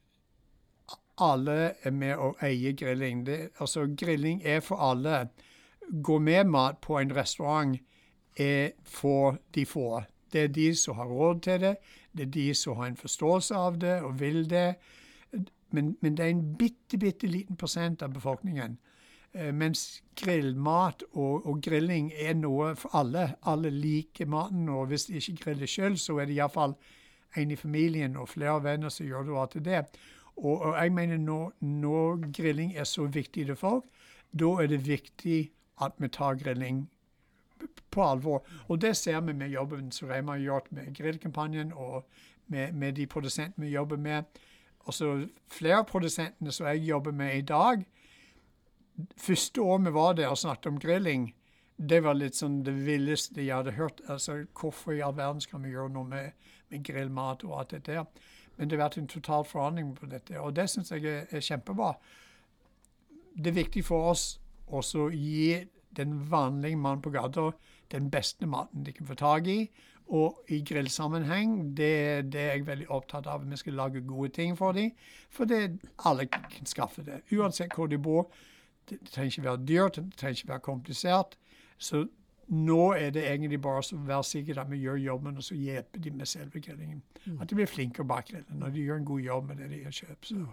alle 1.19 1.73
er 1.83 1.91
med 1.91 2.17
og 2.17 2.37
eier 2.43 2.73
grilling. 2.73 3.27
Det, 3.27 3.49
altså, 3.61 3.87
grilling 4.01 4.43
er 4.45 4.61
for 4.61 4.77
alle. 4.77 5.29
Gå 6.03 6.19
med 6.19 6.45
mat 6.45 6.79
på 6.83 6.99
en 6.99 7.17
restaurant 7.17 7.79
er 8.37 8.71
for 8.85 9.39
de 9.55 9.67
få. 9.67 10.03
Det 10.33 10.41
er 10.43 10.49
de 10.49 10.75
som 10.75 10.97
har 10.97 11.07
råd 11.07 11.41
til 11.43 11.61
det, 11.61 11.77
det 12.17 12.27
er 12.27 12.31
de 12.35 12.55
som 12.55 12.77
har 12.77 12.87
en 12.87 12.97
forståelse 12.97 13.55
av 13.55 13.79
det 13.81 14.01
og 14.03 14.21
vil 14.21 14.51
det. 14.51 14.75
Men, 15.71 15.97
men 16.01 16.17
det 16.17 16.25
er 16.25 16.31
en 16.31 16.57
bitte, 16.59 16.99
bitte 16.99 17.27
liten 17.27 17.57
prosent 17.57 18.03
av 18.03 18.15
befolkningen. 18.15 18.79
Eh, 19.37 19.53
mens 19.53 20.03
grillmat 20.17 21.03
og, 21.13 21.47
og 21.47 21.63
grilling 21.63 22.13
er 22.17 22.35
noe 22.39 22.75
for 22.77 22.97
alle. 22.97 23.29
Alle 23.43 23.71
liker 23.71 24.27
maten, 24.27 24.69
og 24.69 24.87
hvis 24.87 25.09
de 25.11 25.21
ikke 25.21 25.43
griller 25.45 25.71
sjøl, 25.71 25.99
så 25.99 26.19
er 26.19 26.31
det 26.31 26.39
iallfall 26.39 26.77
en 27.37 27.51
i 27.51 27.57
familien 27.57 28.17
og 28.17 28.31
flere 28.33 28.63
venner 28.65 28.89
som 28.89 29.07
gjør 29.07 29.29
det 29.29 29.51
til 29.53 29.65
det. 29.65 29.83
Og, 30.37 30.63
og 30.63 30.77
jeg 30.77 30.93
mener 30.93 31.17
når, 31.17 31.53
når 31.61 32.33
grilling 32.33 32.77
er 32.77 32.85
så 32.85 33.07
viktig 33.07 33.47
til 33.47 33.57
folk, 33.57 33.85
da 34.33 34.49
er 34.63 34.67
det 34.73 34.87
viktig 34.87 35.51
at 35.85 35.93
vi 35.99 36.09
tar 36.09 36.39
grilling 36.41 36.87
på 37.91 38.05
alvor. 38.05 38.45
Og 38.69 38.81
det 38.81 38.97
ser 38.97 39.21
vi 39.21 39.33
med 39.33 39.51
jobben 39.51 39.93
som 39.93 40.09
Rema 40.09 40.33
har 40.33 40.45
gjort 40.45 40.73
med 40.73 40.95
grillkampanjen, 40.95 41.73
og 41.73 42.07
med, 42.47 42.73
med 42.73 42.93
de 42.93 43.07
produsentene 43.07 43.67
vi 43.67 43.73
jobber 43.73 43.97
med. 43.97 44.25
Også 44.87 45.27
flere 45.51 45.81
av 45.83 45.89
produsentene 45.91 46.53
som 46.53 46.67
jeg 46.67 46.87
jobber 46.87 47.13
med 47.13 47.39
i 47.39 47.43
dag. 47.43 47.87
Første 49.17 49.63
år 49.63 49.79
vi 49.79 49.93
var 49.93 50.13
der 50.13 50.29
og 50.29 50.39
snakket 50.39 50.67
om 50.67 50.79
grilling, 50.81 51.35
det 51.77 52.01
var 52.01 52.17
litt 52.17 52.37
sånn 52.39 52.63
det 52.65 52.73
villeste 52.87 53.43
jeg 53.43 53.53
hadde 53.53 53.77
hørt. 53.77 54.01
Altså, 54.09 54.45
Hvorfor 54.57 54.95
i 54.97 55.03
all 55.05 55.17
verden 55.17 55.43
skal 55.45 55.61
vi 55.65 55.75
gjøre 55.75 55.93
noe 55.93 56.09
med, 56.09 56.33
med 56.73 56.85
grillmat 56.85 57.45
og 57.45 57.59
alt 57.61 57.75
dette 57.75 57.93
der? 57.93 58.07
Men 58.57 58.71
det 58.71 58.79
har 58.79 58.87
vært 58.87 58.99
en 58.99 59.09
total 59.13 59.45
forandring 59.45 59.91
på 59.97 60.09
dette, 60.09 60.39
og 60.41 60.55
det 60.57 60.71
syns 60.73 60.91
jeg 60.95 61.05
er, 61.05 61.27
er 61.29 61.45
kjempebra. 61.45 61.93
Det 63.37 63.51
er 63.51 63.59
viktig 63.59 63.85
for 63.85 64.09
oss 64.15 64.39
også 64.67 65.07
å 65.07 65.11
gi 65.13 65.67
den 65.97 66.19
vanlige 66.31 66.77
mannen 66.77 67.03
på 67.03 67.11
gata 67.11 67.51
den 67.93 68.11
beste 68.11 68.47
maten 68.47 68.85
de 68.85 68.93
kan 68.93 69.07
få 69.07 69.15
tak 69.15 69.47
i. 69.47 69.71
Og 70.07 70.45
i 70.49 70.61
grillsammenheng, 70.63 71.77
det, 71.77 72.33
det 72.33 72.41
er 72.41 72.53
jeg 72.53 72.67
veldig 72.67 72.91
opptatt 72.95 73.27
av. 73.27 73.43
Vi 73.51 73.57
skal 73.59 73.75
lage 73.75 74.05
gode 74.07 74.29
ting 74.29 74.55
for 74.59 74.73
dem. 74.73 74.93
For 75.31 75.45
det, 75.45 75.81
alle 75.99 76.29
kan 76.31 76.67
skaffe 76.67 77.03
det, 77.03 77.25
uansett 77.33 77.75
hvor 77.75 77.91
de 77.91 77.99
bor. 77.99 78.31
Det, 78.87 79.01
trenger 79.11 79.33
ikke 79.33 79.49
være 79.49 79.67
dyrt, 79.67 79.97
det 79.97 80.15
trenger 80.17 80.39
ikke 80.39 80.53
være 80.53 80.67
komplisert. 80.69 81.35
Så 81.79 82.05
nå 82.49 82.93
er 82.95 83.11
det 83.11 83.25
egentlig 83.27 83.59
bare 83.63 83.83
å 83.83 83.99
være 84.07 84.25
sikker 84.25 84.61
at 84.63 84.71
vi 84.71 84.79
gjør 84.85 85.03
jobben, 85.03 85.37
og 85.37 85.43
så 85.43 85.59
hjelper 85.59 86.05
de 86.05 86.13
med 86.15 86.31
selve 86.31 86.63
grillingen. 86.63 87.03
At 87.41 87.51
de 87.51 87.59
blir 87.59 87.67
flinkere 87.67 88.07
å 88.07 88.13
bakgrille 88.15 88.61
når 88.61 88.77
de 88.77 88.87
gjør 88.87 89.03
en 89.03 89.11
god 89.11 89.21
jobb 89.21 89.51
med 89.51 89.59
det 89.63 89.71
de 89.73 89.83
har 89.89 89.97
kjøpt. 89.99 90.31
Så. 90.31 90.47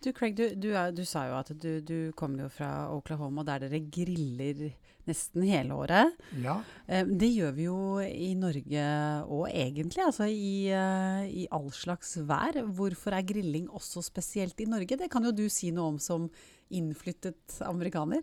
Du 0.00 0.12
Craig, 0.16 0.36
du, 0.38 0.46
du, 0.56 0.70
er, 0.72 0.94
du 0.96 1.02
sa 1.04 1.26
jo 1.28 1.36
at 1.40 1.50
du, 1.60 1.80
du 1.84 2.12
kommer 2.16 2.46
jo 2.46 2.52
fra 2.52 2.70
Oklahoma, 2.94 3.44
der 3.44 3.66
dere 3.66 3.82
griller 3.92 4.70
nesten 5.08 5.44
hele 5.48 5.76
året. 5.76 6.16
Ja. 6.40 6.60
Eh, 6.86 7.04
Det 7.04 7.28
gjør 7.34 7.54
vi 7.56 7.66
jo 7.66 7.78
i 8.00 8.32
Norge 8.38 8.84
òg, 9.26 9.46
egentlig. 9.50 10.04
Altså 10.06 10.28
i, 10.30 10.70
eh, 10.72 11.24
i 11.42 11.46
all 11.52 11.70
slags 11.74 12.16
vær. 12.28 12.62
Hvorfor 12.64 13.16
er 13.16 13.26
grilling 13.26 13.68
også 13.68 14.04
spesielt 14.06 14.60
i 14.60 14.68
Norge? 14.70 14.96
Det 14.96 15.10
kan 15.12 15.24
jo 15.24 15.34
du 15.36 15.48
si 15.52 15.72
noe 15.74 15.94
om 15.94 15.98
som 15.98 16.30
innflyttet 16.70 17.60
amerikaner. 17.66 18.22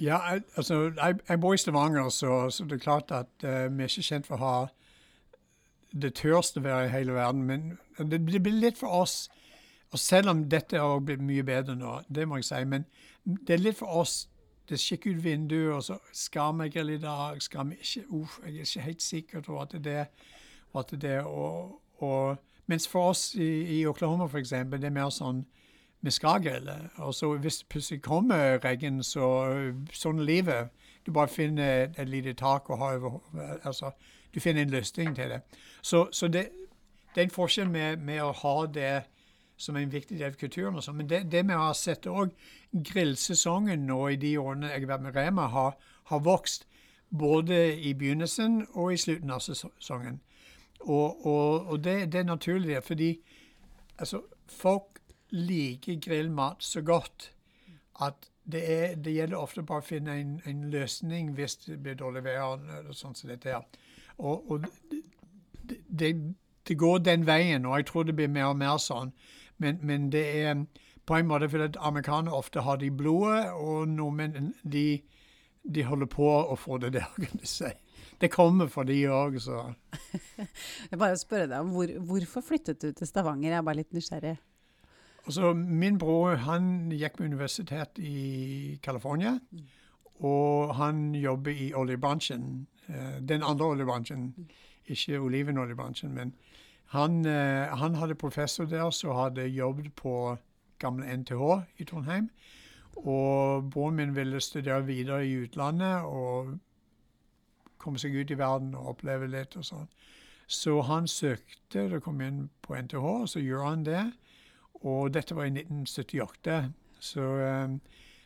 Ja, 0.00 0.18
jeg, 0.32 0.42
altså, 0.56 0.90
jeg, 0.96 1.20
jeg 1.28 1.40
bor 1.40 1.54
i 1.54 1.60
Stavanger, 1.60 2.08
så, 2.12 2.50
så 2.50 2.64
det 2.68 2.76
er 2.76 2.84
klart 2.84 3.12
at 3.16 3.30
uh, 3.44 3.64
vi 3.72 3.84
er 3.84 3.88
ikke 3.88 4.04
kjent 4.04 4.26
for 4.28 4.36
å 4.36 4.42
ha 4.42 4.56
det 5.96 6.10
tørste 6.18 6.60
været 6.64 6.90
i 6.90 6.92
hele 6.92 7.14
verden. 7.16 7.46
Men 7.48 7.78
det, 7.96 8.20
det 8.28 8.42
blir 8.44 8.58
litt 8.60 8.76
for 8.76 8.92
oss 8.92 9.30
Og 9.92 9.98
selv 9.98 10.30
om 10.30 10.44
dette 10.50 10.78
har 10.78 11.00
blitt 11.00 11.22
mye 11.22 11.44
bedre 11.46 11.76
nå, 11.76 12.00
det 12.08 12.26
må 12.28 12.40
jeg 12.40 12.48
si, 12.48 12.64
men 12.64 12.86
det 13.24 13.54
er 13.54 13.62
litt 13.62 13.78
for 13.78 14.02
oss 14.02 14.24
det 14.68 14.80
kikker 14.82 15.10
ut 15.14 15.24
vinduet, 15.24 15.74
og 15.74 15.82
så 15.82 15.98
skal 16.12 16.56
vi 16.58 16.68
grille 16.68 16.94
i 16.94 16.98
dag, 16.98 17.42
skal 17.42 17.68
vi 17.70 17.76
ikke 17.80 18.06
Uff, 18.08 18.40
jeg 18.46 18.54
er 18.54 18.60
ikke 18.60 18.80
helt 18.80 19.02
sikker 19.02 19.40
på 19.40 19.60
at 19.62 19.72
det 19.72 19.78
er 19.78 19.82
det. 19.82 20.06
Og 20.72 20.80
at 20.80 21.00
det 21.00 21.10
er 21.10 21.22
og, 22.00 22.36
Mens 22.66 22.88
for 22.88 23.08
oss 23.10 23.34
i, 23.34 23.78
i 23.78 23.86
Oklahoma, 23.86 24.26
eksempel, 24.38 24.80
det 24.80 24.86
er 24.86 24.94
mer 24.94 25.10
sånn 25.10 25.44
vi 26.02 26.10
skal 26.10 26.42
grille. 26.42 26.74
Og 26.96 27.14
så 27.14 27.36
hvis 27.36 27.58
det 27.58 27.68
plutselig 27.68 28.02
kommer 28.02 28.58
regn, 28.64 29.02
så 29.02 29.28
sånn 29.94 30.18
er 30.18 30.26
livet. 30.26 30.68
Du 31.06 31.12
bare 31.12 31.30
finner 31.30 31.86
et, 31.86 32.08
lite 32.08 32.34
tak 32.34 32.70
og 32.70 32.78
har 32.78 32.98
over 32.98 33.20
Altså, 33.62 33.90
du 34.34 34.40
finner 34.40 34.62
en 34.62 34.70
løsning 34.70 35.14
til 35.16 35.30
det. 35.30 35.40
Så, 35.82 36.08
så 36.12 36.28
det, 36.28 36.48
det, 37.14 37.20
er 37.20 37.22
en 37.22 37.30
forskjell 37.30 37.70
med, 37.70 37.96
med, 37.96 38.22
å 38.22 38.32
ha 38.32 38.66
det 38.66 38.92
som 39.56 39.76
en 39.76 39.92
viktig 39.92 40.18
del 40.18 40.32
av 40.32 40.38
kulturen. 40.40 40.76
og 40.76 40.84
sånn. 40.84 40.98
Men 41.00 41.10
det, 41.10 41.22
det 41.32 41.42
vi 41.48 41.58
har 41.58 41.74
sett 41.74 42.06
òg, 42.06 42.32
grillsesongen 42.72 43.86
nå 43.86 44.00
i 44.12 44.20
de 44.20 44.36
årene 44.38 44.72
jeg 44.72 44.84
har 44.84 44.92
vært 44.94 45.06
med 45.06 45.16
Rema, 45.16 45.48
har, 45.52 45.76
har 46.12 46.24
vokst. 46.24 46.66
Både 47.10 47.76
i 47.78 47.94
begynnelsen 47.94 48.64
og 48.74 48.92
i 48.92 49.00
slutten 49.00 49.30
av 49.30 49.40
sesongen. 49.44 50.20
Og, 50.80 51.26
og, 51.26 51.66
og 51.66 51.84
det, 51.84 52.12
det, 52.12 52.20
er 52.20 52.24
naturlig, 52.24 52.82
fordi 52.84 53.20
altså, 53.98 54.22
folk 54.46 55.00
liker 55.30 56.00
grillmat 56.02 56.62
så 56.62 56.82
godt 56.82 57.32
at 58.00 58.30
det, 58.44 58.62
er, 58.72 58.94
det, 58.94 59.12
gjelder 59.12 59.38
ofte 59.38 59.62
bare 59.62 59.82
å 59.82 59.86
finne 59.86 60.18
en, 60.20 60.34
en, 60.46 60.66
løsning 60.70 61.32
hvis 61.34 61.56
det 61.64 61.78
blir 61.82 61.96
dårlig 61.98 62.22
vær. 62.24 62.60
Og 62.86 62.94
sånn 62.94 63.16
som 63.16 63.30
dette 63.30 63.50
her. 63.50 63.64
Og, 64.18 64.50
og 64.50 64.66
det, 64.90 65.00
det, 65.88 66.12
det, 66.68 66.78
går 66.78 66.98
den 66.98 67.26
veien, 67.26 67.66
og 67.66 67.76
jeg 67.80 67.86
tror 67.86 68.06
det 68.06 68.14
blir 68.16 68.30
mer 68.30 68.52
og 68.52 68.60
mer 68.60 68.78
sånn. 68.82 69.12
Men, 69.58 69.78
men 69.82 70.10
det 70.12 70.24
er 70.42 70.64
på 71.06 71.14
en 71.14 71.28
måte 71.28 71.48
fordi 71.48 71.78
amerikanere 71.78 72.34
ofte 72.34 72.60
har 72.66 72.80
det 72.80 72.86
i 72.86 72.94
blodet, 72.94 73.52
og 73.52 73.88
nordmenn 73.88 74.52
de, 74.62 75.00
de, 75.62 75.84
holder 75.86 76.10
på 76.10 76.26
å 76.26 76.56
få 76.58 76.80
det 76.82 76.92
der. 76.98 77.06
kan 77.22 77.40
du 77.40 77.46
si. 77.46 77.70
Det 78.20 78.30
kommer 78.32 78.68
for 78.72 78.88
de 78.88 78.96
òg, 79.12 79.38
så 79.40 79.74
Jeg 80.90 80.98
bare 80.98 81.16
spørre 81.20 81.50
deg 81.50 81.60
om 81.60 81.72
hvor, 81.76 81.90
Hvorfor 82.08 82.40
flyttet 82.40 82.82
du 82.82 82.92
til 82.92 83.06
Stavanger? 83.06 83.50
Jeg 83.50 83.58
er 83.58 83.66
bare 83.66 83.82
litt 83.82 83.92
nysgjerrig. 83.92 84.36
Altså, 85.26 85.52
min 85.54 85.98
bror 85.98 86.36
han 86.46 86.92
gikk 86.94 87.18
på 87.18 87.26
universitet 87.26 87.98
i 87.98 88.78
California. 88.82 89.36
Mm. 89.50 89.64
Og 90.26 90.74
han 90.78 91.14
jobber 91.14 91.50
i 91.50 91.72
oljebransjen. 91.74 92.66
Uh, 92.88 93.18
den 93.20 93.42
andre 93.42 93.72
oljebransjen. 93.74 94.30
Mm. 94.36 94.46
Ikke 94.86 95.18
olivenoljebransjen, 95.20 96.14
men 96.14 96.32
han, 96.94 97.26
uh, 97.26 97.78
han, 97.78 97.94
hadde 97.94 98.14
professor 98.14 98.64
der 98.64 98.90
som 98.90 99.16
hadde 99.16 99.46
jobbet 99.46 99.94
på 99.94 100.36
gamle 100.78 101.16
NTH 101.16 101.42
i 101.78 101.84
Trondheim. 101.84 102.30
Og 102.96 103.70
broren 103.70 103.94
min 103.94 104.16
ville 104.16 104.40
studere 104.40 104.86
videre 104.86 105.26
i 105.26 105.34
utlandet 105.36 106.02
og 106.04 106.58
komme 107.78 107.98
seg 107.98 108.14
ut 108.14 108.30
i 108.30 108.38
verden 108.38 108.74
og 108.74 108.94
oppleve 108.94 109.28
litt 109.30 109.56
og 109.56 109.64
sånn. 109.64 109.88
Så 110.46 110.80
han 110.86 111.08
søkte 111.10 111.88
å 111.96 112.00
komme 112.00 112.26
inn 112.30 112.42
på 112.62 112.76
NTH, 112.78 113.02
og 113.02 113.28
så 113.28 113.42
gjorde 113.42 113.68
han 113.68 113.84
det. 113.86 114.02
Og 114.86 115.14
dette 115.14 115.34
var 115.34 115.48
i 115.48 115.54
1978. 115.54 116.58
Så, 117.00 117.22
um, 117.22 117.80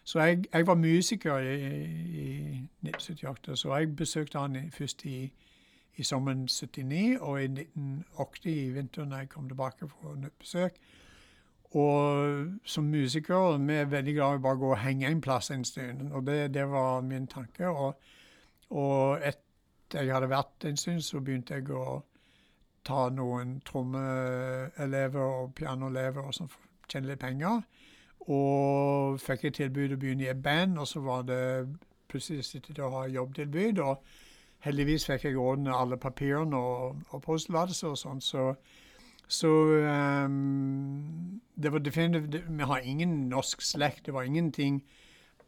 så 0.05 0.20
jeg, 0.20 0.44
jeg, 0.53 0.66
var 0.66 0.75
musiker 0.75 1.38
i, 1.38 1.55
i, 1.57 2.27
1978, 2.85 3.57
så 3.57 3.77
jeg 3.77 3.96
besøkte 3.96 4.38
han 4.38 4.70
først 4.73 5.05
i, 5.09 5.33
i 5.96 6.03
sommeren 6.03 6.48
79, 6.48 7.18
og 7.20 7.42
i 7.42 7.44
1980, 7.44 8.50
i 8.50 8.70
vinteren, 8.70 9.11
da 9.11 9.16
jeg 9.22 9.29
kom 9.29 9.48
tilbake 9.48 9.88
for 9.88 10.14
nytt 10.16 10.38
besøk. 10.38 10.79
Og 11.70 12.46
som 12.64 12.85
musiker 12.85 13.59
vi 13.59 13.74
er 13.74 13.85
veldig 13.85 14.14
glad 14.14 14.38
i 14.38 14.42
bare 14.42 14.59
å 14.59 14.61
gå 14.61 14.70
og 14.72 14.81
henge 14.83 15.07
en 15.07 15.20
plass 15.20 15.50
en 15.50 15.64
stund. 15.64 16.12
Og 16.12 16.26
det, 16.26 16.55
det 16.55 16.66
var 16.68 17.00
min 17.07 17.26
tanke. 17.31 17.68
Og, 17.68 17.94
og 18.70 19.22
etter 19.22 20.03
jeg 20.03 20.14
hadde 20.14 20.31
vært 20.31 20.66
en 20.66 20.76
stund, 20.76 21.03
så 21.03 21.20
begynte 21.20 21.55
jeg 21.55 21.70
å 21.70 22.00
ta 22.87 23.09
noen 23.14 23.61
trommeelever 23.66 25.20
og 25.20 25.55
pianoelever 25.55 26.26
og 26.26 26.35
sånn, 26.35 26.50
tjene 26.90 27.12
litt 27.12 27.22
penger. 27.22 27.62
Og 28.31 29.20
fikk 29.22 29.46
et 29.48 29.61
tilbud 29.61 29.94
å 29.94 30.00
begynne 30.00 30.26
i 30.26 30.33
et 30.33 30.42
band, 30.42 30.79
og 30.79 30.88
så 30.88 31.03
var 31.05 31.22
det 31.29 31.42
plutselig 32.11 32.44
sittet 32.48 32.83
og 32.83 32.96
ha 32.96 33.05
jobbtilbud. 33.11 33.79
Og 33.85 34.03
heldigvis 34.61 35.07
fikk 35.07 35.25
jeg 35.25 35.38
ordne 35.38 35.75
alle 35.75 35.96
papirene 35.96 36.57
og 36.57 37.16
oppholdstillatelse 37.16 37.88
og 37.88 37.99
sånn. 37.99 38.20
Så, 38.25 38.46
så 39.29 39.51
um, 40.27 41.40
det 41.57 41.73
var 41.73 41.85
definitivt 41.85 42.49
Vi 42.49 42.68
har 42.73 42.79
ingen 42.85 43.29
norsk 43.29 43.62
slekt. 43.62 44.07
Det 44.07 44.14
var 44.14 44.23
ingenting 44.23 44.83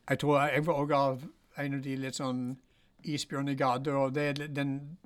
Jeg 0.08 0.18
tror 0.18 0.40
jeg 0.40 0.66
var 0.66 0.74
også 0.74 0.94
av 0.94 1.24
en 1.58 1.74
av 1.74 1.82
de 1.82 1.96
litt 1.96 2.16
sånn 2.16 2.56
isbjørn 3.04 3.48
i 3.48 3.54
gata. 3.54 3.96
Og 3.96 4.14
det, 4.14 4.28
er 4.28 4.48
den 4.48 4.96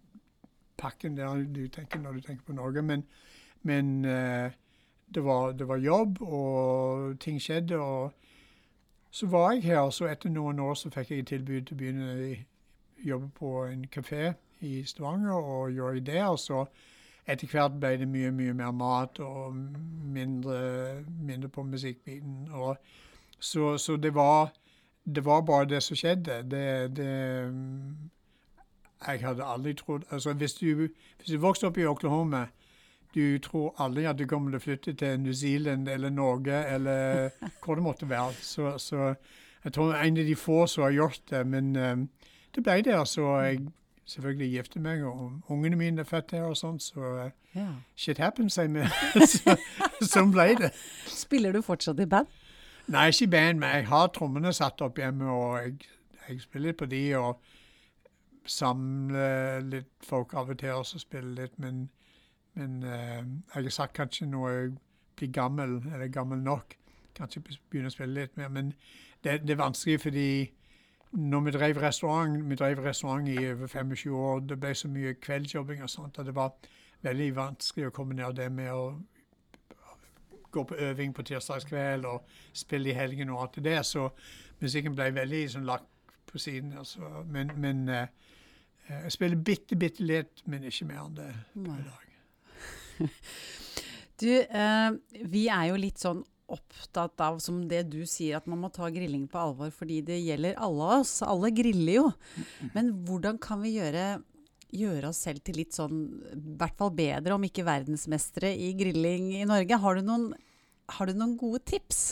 pakken 0.79 1.17
der 1.17 1.43
du 1.45 1.67
tenker 1.69 1.99
når 1.99 2.13
du 2.13 2.21
tenker 2.21 2.45
på 2.47 2.53
Norge. 2.53 2.83
Men, 2.83 3.05
men 3.63 4.05
uh, 4.05 4.51
det, 5.15 5.25
var, 5.25 5.53
det, 5.53 5.69
var, 5.69 5.77
jobb, 5.77 6.23
og 6.23 7.19
ting 7.21 7.43
skjedde. 7.43 7.79
og 7.79 8.13
så 9.11 9.27
var 9.27 9.53
jeg 9.53 9.63
her, 9.63 9.91
så 9.91 10.07
etter 10.07 10.29
noen 10.29 10.59
år 10.61 10.75
så 10.75 10.91
fikk 10.93 11.11
jeg 11.11 11.27
tilbud 11.27 11.63
til 11.67 11.75
å 11.75 11.79
begynne 11.79 12.09
å 12.13 12.35
jobbe 13.05 13.29
på 13.39 13.65
en 13.65 13.87
kafé 13.97 14.33
i 14.61 14.85
Stavanger 14.85 15.33
og 15.33 15.73
gjøre 15.73 16.01
det. 16.01 16.23
Og 16.25 16.39
så 16.39 16.65
etter 17.27 17.51
hvert 17.51 17.81
ble 17.81 17.97
det 17.99 18.09
mye, 18.09 18.31
mye 18.31 18.55
mer 18.55 18.71
mat 18.71 19.19
og 19.21 19.55
mindre, 20.15 21.05
mindre 21.07 21.49
på 21.49 21.63
musikkbiten. 21.63 22.49
Og 22.53 22.77
så, 23.39 23.77
så 23.79 23.97
det, 23.97 24.15
var, 24.15 24.53
det 25.05 25.25
var 25.25 25.41
bare 25.41 25.65
det 25.65 25.83
som 25.83 25.97
skjedde. 25.97 26.43
Det, 26.51 26.97
det 26.97 27.13
jeg 29.07 29.21
hadde 29.21 29.45
aldri 29.45 29.75
trodd 29.75 30.03
altså 30.11 30.33
Hvis 30.33 30.55
du, 30.55 30.89
hvis 31.17 31.31
du 31.31 31.39
vokste 31.39 31.67
opp 31.67 31.79
i 31.79 31.85
Oklahoma, 31.85 32.47
du 33.15 33.39
tror 33.39 33.75
aldri 33.79 34.05
at 34.05 34.19
du 34.19 34.27
kommer 34.27 34.51
til 34.51 34.61
å 34.61 34.65
flytte 34.65 34.93
til 34.93 35.21
New 35.21 35.33
Zealand 35.33 35.89
eller 35.89 36.11
Norge 36.11 36.65
eller 36.69 37.29
hvor 37.65 37.75
det 37.75 37.85
måtte 37.85 38.09
være. 38.09 38.33
Så, 38.41 38.79
så 38.79 39.15
jeg 39.65 39.73
tror 39.73 39.93
jeg 39.93 40.01
er 40.01 40.09
en 40.09 40.19
av 40.19 40.29
de 40.29 40.37
få 40.37 40.67
som 40.67 40.85
har 40.85 40.91
gjort 40.91 41.23
det. 41.31 41.47
Men 41.47 41.77
um, 41.77 42.09
det 42.55 42.63
ble 42.65 42.79
det. 42.87 42.97
Så 43.09 43.27
jeg 43.41 43.61
selvfølgelig 44.07 44.51
gifte 44.53 44.81
meg, 44.81 45.03
og 45.03 45.41
ungene 45.51 45.77
mine 45.77 46.01
er 46.01 46.09
født 46.09 46.37
her 46.37 46.47
og 46.47 46.57
sånn, 46.57 46.79
så 46.81 47.01
uh, 47.01 47.31
ja. 47.57 47.69
shit 47.99 48.21
happens, 48.23 48.59
jeg 48.59 48.71
så, 49.33 49.57
sånn 50.01 50.31
ble 50.35 50.53
det. 50.61 50.71
Spiller 51.11 51.57
du 51.57 51.63
fortsatt 51.67 52.01
i 52.01 52.07
band? 52.07 52.31
Nei, 52.87 53.09
ikke 53.11 53.27
i 53.27 53.33
band, 53.35 53.59
men 53.59 53.75
jeg 53.75 53.89
har 53.91 54.13
trommene 54.15 54.53
satt 54.55 54.83
opp 54.87 54.99
hjemme, 55.03 55.27
og 55.27 55.59
jeg, 55.59 55.89
jeg 56.29 56.41
spiller 56.45 56.71
litt 56.71 56.79
på 56.79 56.91
de. 56.91 57.05
og 57.19 57.55
samler 58.47 59.61
litt 59.67 60.07
folk 60.07 60.35
av 60.35 60.51
og 60.53 60.59
til 60.61 60.79
og 60.79 61.01
spille 61.01 61.35
litt. 61.35 61.59
Men, 61.59 61.89
men 62.55 62.83
uh, 62.85 63.23
jeg 63.55 63.65
har 63.65 63.71
sagt 63.75 63.97
kanskje 63.97 64.29
når 64.31 64.51
jeg 64.51 64.71
blir 65.17 65.33
gammel, 65.33 65.81
eller 65.95 66.13
gammel 66.13 66.39
nok, 66.39 66.77
kanskje 67.17 67.43
begynner 67.43 67.91
å 67.91 67.97
spille 67.97 68.21
litt 68.21 68.37
mer. 68.37 68.53
Men 68.53 68.73
det, 69.25 69.41
det 69.47 69.57
er 69.57 69.63
vanskelig 69.63 70.01
fordi 70.05 70.29
når 71.17 71.41
vi 71.41 71.51
drev 71.51 71.79
restaurant, 71.81 72.51
vi 72.51 72.55
drev 72.55 72.79
restaurant 72.85 73.29
i 73.29 73.37
over 73.51 73.67
25 73.67 74.15
år, 74.15 74.41
det 74.41 74.61
ble 74.61 74.75
så 74.75 74.89
mye 74.89 75.15
kveldsjobbing 75.15 75.83
og 75.83 75.91
sånt, 75.91 76.19
at 76.19 76.27
det 76.29 76.35
var 76.37 76.53
veldig 77.07 77.29
vanskelig 77.37 77.89
å 77.89 77.95
kombinere 77.95 78.37
det 78.37 78.51
med 78.53 78.73
å 78.73 78.91
gå 80.57 80.65
på 80.65 80.75
øving 80.75 81.15
på 81.15 81.23
tirsdagskveld 81.23 82.05
og 82.05 82.25
spille 82.53 82.91
i 82.91 82.97
helgen 82.97 83.31
og 83.31 83.43
alt 83.43 83.59
det. 83.65 83.79
Så 83.87 84.09
musikken 84.61 84.95
ble 84.97 85.11
veldig 85.15 85.43
sånn, 85.53 85.67
lagt 85.69 85.89
på 86.27 86.41
siden. 86.41 86.73
Altså. 86.79 87.25
Men, 87.33 87.53
men 87.57 87.89
uh, 87.89 88.07
jeg 88.89 89.13
spiller 89.13 89.37
bitte, 89.37 89.77
bitte 89.77 90.05
litt, 90.05 90.45
men 90.47 90.65
ikke 90.65 90.89
mer 90.89 91.03
enn 91.05 91.19
det 91.19 91.29
i 91.57 91.83
dag. 91.91 92.07
du, 94.21 94.31
uh, 94.33 94.97
vi 95.33 95.47
er 95.53 95.71
jo 95.71 95.81
litt 95.81 96.01
sånn 96.01 96.25
opptatt 96.53 97.21
av, 97.21 97.39
som 97.43 97.65
det 97.69 97.83
du 97.91 98.03
sier, 98.07 98.39
at 98.39 98.47
man 98.51 98.61
må 98.63 98.71
ta 98.75 98.89
grilling 98.93 99.27
på 99.31 99.41
alvor, 99.41 99.73
fordi 99.75 100.01
det 100.07 100.21
gjelder 100.21 100.59
alle 100.63 100.89
oss. 101.01 101.19
Alle 101.27 101.51
griller 101.55 101.99
jo. 101.99 102.07
Men 102.75 102.93
hvordan 103.07 103.41
kan 103.43 103.63
vi 103.65 103.77
gjøre, 103.77 104.21
gjøre 104.77 105.11
oss 105.11 105.25
selv 105.27 105.43
til 105.47 105.59
litt 105.61 105.77
sånn, 105.77 106.05
i 106.35 106.59
hvert 106.61 106.79
fall 106.79 106.93
bedre, 106.97 107.35
om 107.35 107.49
ikke 107.49 107.67
verdensmestere 107.67 108.53
i 108.55 108.73
grilling 108.79 109.33
i 109.41 109.47
Norge? 109.49 109.81
Har 109.83 109.99
du 109.99 110.07
noen, 110.07 110.31
har 110.97 111.11
du 111.11 111.19
noen 111.19 111.35
gode 111.41 111.65
tips? 111.67 112.05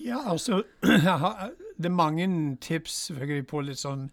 Ja, 0.00 0.20
altså 0.28 0.62
Det 1.76 1.88
er 1.88 1.92
mange 1.92 2.26
tips 2.64 3.10
på 3.48 3.60
litt 3.64 3.80
sånn 3.80 4.08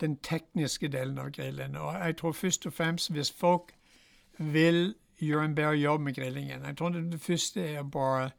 den 0.00 0.16
tekniske 0.22 0.90
delen 0.92 1.18
av 1.18 1.32
grillen. 1.34 1.76
Og 1.76 1.94
jeg 1.94 2.16
tror 2.20 2.34
først 2.36 2.66
og 2.68 2.74
fremst 2.76 3.10
hvis 3.14 3.30
folk 3.34 3.72
vil 4.38 4.92
gjøre 5.18 5.44
en 5.44 5.54
bedre 5.54 5.76
jobb 5.76 6.00
med 6.00 6.14
grillingen 6.14 6.64
Jeg 6.64 6.76
tror 6.76 6.88
det, 6.88 7.20
første 7.20 7.64
er 7.74 7.82
bare 7.82 8.30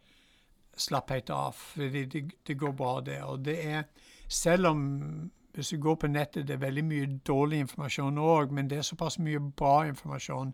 slappe 0.78 1.14
helt 1.14 1.30
av. 1.30 1.54
fordi 1.54 2.06
det, 2.06 2.32
det, 2.48 2.58
går 2.58 2.72
bra, 2.72 3.02
det. 3.02 3.24
Og 3.24 3.46
det 3.46 3.68
er 3.68 3.84
Selv 4.28 4.68
om 4.68 5.32
hvis 5.54 5.70
du 5.70 5.78
går 5.78 5.96
på 5.96 6.08
nettet, 6.08 6.48
det 6.48 6.54
er 6.54 6.58
veldig 6.58 6.84
mye 6.86 7.20
dårlig 7.28 7.60
informasjon 7.60 8.18
òg, 8.18 8.52
men 8.52 8.70
det 8.70 8.78
er 8.78 8.82
såpass 8.82 9.20
mye 9.20 9.40
bra 9.40 9.88
informasjon 9.88 10.54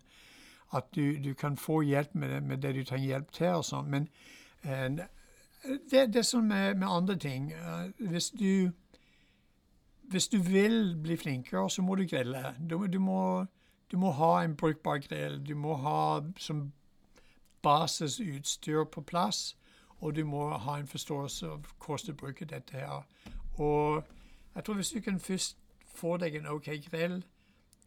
at 0.74 0.84
du, 0.94 1.18
du 1.24 1.34
kan 1.34 1.56
få 1.56 1.82
hjelp 1.82 2.14
med 2.14 2.28
det, 2.28 2.42
med 2.42 2.56
det, 2.56 2.74
du 2.74 2.84
trenger 2.84 3.06
hjelp 3.06 3.32
til. 3.32 3.46
og 3.46 3.64
sånn. 3.64 3.90
Men 3.90 4.08
eh, 4.62 5.04
det, 5.90 6.06
det 6.12 6.16
er 6.16 6.26
sånn 6.26 6.48
med, 6.48 6.76
med 6.76 6.88
andre 6.88 7.16
ting. 7.16 7.52
Uh, 7.52 7.92
hvis 7.98 8.30
du 8.30 8.72
hvis 10.10 10.28
du 10.28 10.38
vil 10.38 10.96
bli 11.02 11.16
flinkere, 11.16 11.70
så 11.70 11.82
må 11.82 11.94
du 11.94 12.06
grille. 12.06 12.54
Du, 12.70 12.86
du, 12.86 12.98
må, 12.98 13.46
du 13.90 13.96
må 13.96 14.10
ha 14.10 14.44
en 14.44 14.56
brukbar 14.56 14.98
grill. 14.98 15.48
Du 15.48 15.54
må 15.54 15.74
ha 15.74 16.22
som 16.38 16.72
basisutstyr 17.62 18.84
på 18.84 19.00
plass, 19.00 19.56
og 19.98 20.16
du 20.16 20.24
må 20.24 20.48
ha 20.58 20.78
en 20.78 20.86
forståelse 20.86 21.46
av 21.46 21.66
hvordan 21.86 22.06
du 22.06 22.12
bruker 22.12 22.46
dette 22.46 22.76
her. 22.76 23.06
Og 23.58 24.04
jeg 24.54 24.64
tror 24.64 24.74
hvis 24.74 24.90
du 24.90 25.00
kan 25.00 25.20
først 25.20 25.58
få 25.94 26.16
deg 26.16 26.34
en 26.34 26.46
OK 26.46 26.68
grill, 26.90 27.24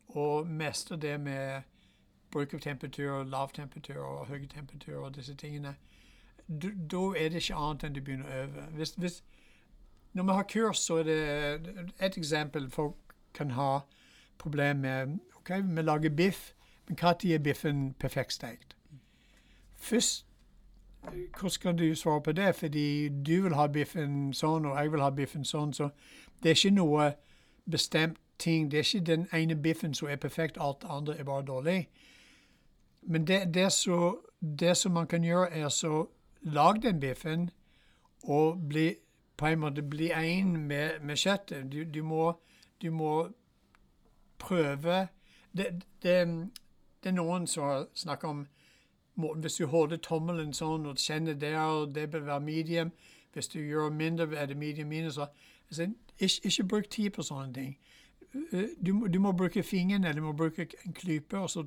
og 0.07 0.47
mestre 0.47 0.97
det 0.97 1.19
med 1.19 1.61
bruk 2.31 2.53
av 2.53 2.59
temperatur, 2.59 3.23
lav 3.23 3.51
temperatur 3.53 4.01
og 4.01 4.27
høy 4.27 4.47
temperatur 4.47 5.05
og 5.05 5.15
disse 5.15 5.35
tingene, 5.35 5.75
da 6.91 7.03
er 7.17 7.29
det 7.29 7.43
ikke 7.43 7.55
annet 7.55 7.83
enn 7.83 7.95
du 7.95 8.01
begynner 8.01 8.29
å 8.29 8.41
øve. 8.43 8.65
Hvis, 8.73 8.93
hvis, 8.97 9.23
når 10.13 10.23
vi 10.23 10.37
har 10.37 10.43
kurs, 10.43 10.79
så 10.79 10.97
er 10.97 11.03
det 11.03 11.87
et 11.99 12.17
eksempel 12.17 12.69
folk 12.71 12.97
kan 13.33 13.51
ha 13.51 13.81
problemer 14.39 15.05
med 15.05 15.19
OK, 15.37 15.49
vi 15.75 15.81
lager 15.81 16.09
biff, 16.09 16.53
men 16.87 16.97
når 17.01 17.33
er 17.33 17.39
biffen 17.39 17.93
perfekt 17.99 18.33
stekt? 18.33 18.75
Først 19.75 20.25
hvordan 21.01 21.51
kan 21.61 21.77
du 21.77 21.95
svare 21.95 22.21
på 22.21 22.31
det? 22.31 22.55
Fordi 22.55 23.09
du 23.09 23.41
vil 23.41 23.53
ha 23.53 23.67
biffen 23.67 24.33
sånn, 24.33 24.65
og 24.65 24.77
jeg 24.77 24.91
vil 24.91 25.01
ha 25.01 25.09
biffen 25.09 25.45
sånn. 25.45 25.73
Så 25.73 25.89
det 26.43 26.51
er 26.51 26.57
ikke 26.57 26.75
noe 26.75 27.11
bestemt 27.71 28.19
ting. 28.39 28.71
Det 28.71 28.79
er 28.79 28.83
ikke 28.83 29.05
den 29.05 29.27
ene 29.33 29.55
biffen 29.55 29.93
som 29.93 30.07
er 30.07 30.15
perfekt, 30.15 30.57
alt 30.59 30.81
det 30.81 30.89
andre 30.91 31.17
er 31.17 31.23
bare 31.23 31.45
dårlig. 31.45 31.89
Men 33.01 33.27
det, 33.27 33.53
det, 33.53 33.71
så, 33.71 34.17
det 34.41 34.77
som 34.77 34.91
man 34.91 35.07
kan 35.07 35.23
gjøre, 35.23 35.51
er 35.51 35.69
så 35.69 36.05
lag 36.41 36.81
den 36.81 36.99
biffen 36.99 37.49
og 38.23 38.67
bli 38.69 38.93
på 39.39 39.47
en 39.47 39.59
måte 39.59 39.81
bli 39.81 40.11
én 40.11 40.57
med, 40.57 40.99
med, 41.01 41.15
kjøttet. 41.15 41.71
Du, 41.71 41.83
du, 41.83 42.03
må, 42.03 42.33
du 42.81 42.91
må, 42.91 43.29
prøve 44.39 45.07
det, 45.57 45.83
det, 46.03 46.27
det, 47.03 47.09
er 47.09 47.11
noen 47.11 47.47
som 47.47 47.87
snakker 47.95 48.27
om 48.27 48.47
hvis 49.15 49.59
du 49.59 49.65
holder 49.67 49.97
tommelen 49.97 50.53
sånn 50.53 50.85
og 50.87 50.99
kjenner 51.01 51.35
der, 51.35 51.85
det 51.91 52.05
bør 52.11 52.23
være 52.23 52.39
medium. 52.39 52.91
Hvis 53.33 53.47
du 53.51 53.59
gjør 53.59 53.89
mindre, 53.91 54.29
er 54.37 54.45
det 54.45 54.57
medium 54.57 54.87
minus. 54.87 55.17
Altså, 55.17 55.89
ikke, 56.19 56.39
ikke 56.43 56.63
bruk 56.63 56.89
tid 56.89 57.09
på 57.09 57.25
sånne 57.27 57.53
ting. 57.53 57.73
Du, 58.85 59.07
du 59.07 59.19
må 59.19 59.31
bruke 59.31 59.63
fingeren 59.63 60.03
eller 60.03 60.21
du 60.21 60.27
må 60.27 60.33
bruke 60.37 60.67
en 60.85 60.93
klype 60.93 61.37
og 61.37 61.49
så 61.49 61.65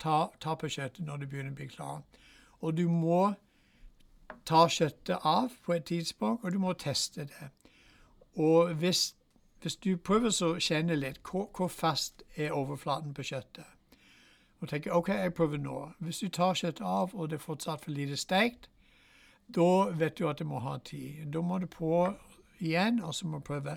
ta, 0.00 0.26
ta 0.40 0.54
på 0.54 0.68
kjøttet 0.68 1.04
når 1.06 1.22
det 1.22 1.28
begynner 1.28 1.52
å 1.52 1.58
bli 1.60 1.68
klart. 1.70 2.18
Og 2.60 2.74
du 2.76 2.88
må 2.90 3.34
ta 4.48 4.64
kjøttet 4.68 5.24
av 5.26 5.52
på 5.64 5.76
et 5.76 5.86
tidspunkt, 5.88 6.44
og 6.44 6.52
du 6.52 6.58
må 6.58 6.72
teste 6.72 7.28
det. 7.28 7.50
Og 8.38 8.74
hvis, 8.80 9.14
hvis 9.62 9.76
du 9.76 9.96
prøver 9.96 10.30
å 10.44 10.54
kjenne 10.62 10.96
litt 10.96 11.20
hvor, 11.26 11.48
hvor, 11.56 11.68
fast 11.68 12.22
er 12.36 12.54
overflaten 12.54 13.14
på 13.14 13.26
kjøttet, 13.26 13.66
og 14.60 14.68
tenker 14.68 14.94
OK, 14.94 15.08
jeg 15.14 15.34
prøver 15.34 15.60
nå. 15.62 15.76
Hvis 16.02 16.18
du 16.18 16.28
tar 16.34 16.56
kjøttet 16.58 16.82
av, 16.82 17.14
og 17.14 17.30
det 17.30 17.38
er 17.38 17.44
fortsatt 17.44 17.84
for 17.84 17.94
lite 17.94 18.16
steikt, 18.18 18.66
da 19.54 19.88
vet 19.94 20.18
du 20.18 20.26
at 20.28 20.40
det 20.42 20.46
må 20.46 20.58
ha 20.60 20.76
tid. 20.84 21.28
Da 21.32 21.40
må 21.40 21.60
du 21.62 21.68
på 21.70 22.08
igjen, 22.58 22.98
og 23.02 23.14
så 23.14 23.26
må 23.26 23.38
du 23.38 23.46
prøve. 23.46 23.76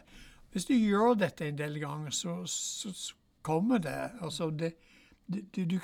Hvis 0.52 0.66
du 0.66 0.74
gjør 0.74 1.14
dette 1.22 1.48
en 1.48 1.60
del 1.60 1.78
ganger, 1.80 2.10
så, 2.10 2.42
så, 2.46 2.92
så 2.94 3.14
kommer 3.46 3.78
det. 3.78 4.10
Altså, 4.22 4.50
det, 4.50 4.74
du, 5.28 5.40
du, 5.56 5.64
du, 5.66 5.80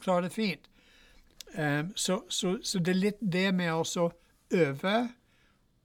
klarer 0.00 0.26
det 0.26 0.32
fint. 0.32 0.70
Um, 1.54 1.92
så, 1.96 2.20
så, 2.28 2.78
det 2.78 2.88
er 2.92 3.00
litt 3.00 3.22
det 3.22 3.48
med 3.54 3.72
å 3.72 4.10
øve 4.50 4.98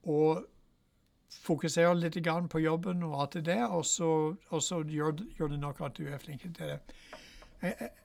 og 0.06 0.44
fokusere 1.42 1.94
litt 1.94 2.18
på 2.50 2.58
jobben 2.58 3.02
og 3.02 3.20
alt 3.20 3.32
det 3.32 3.44
der, 3.44 3.66
og 3.66 3.84
så, 3.84 4.34
og 4.48 4.62
så 4.62 4.82
gjør, 4.82 5.12
gjør, 5.38 5.48
det 5.48 5.60
nok 5.60 5.80
at 5.80 5.96
du 5.96 6.06
er 6.06 6.18
flink 6.18 6.42
til 6.42 6.54
det. 6.58 6.78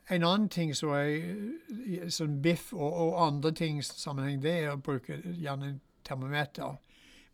En 0.10 0.24
annen 0.24 0.50
ting 0.50 0.76
som 0.76 0.90
er 0.90 2.10
sånn 2.10 2.42
biff 2.42 2.74
og, 2.74 2.94
og 2.94 3.28
andre 3.28 3.52
ting 3.52 3.84
sammenheng, 3.84 4.42
det 4.42 4.52
er 4.52 4.72
å 4.74 4.78
bruke 4.78 5.22
gjerne 5.24 5.68
en 5.68 5.82
termometer. 6.04 6.78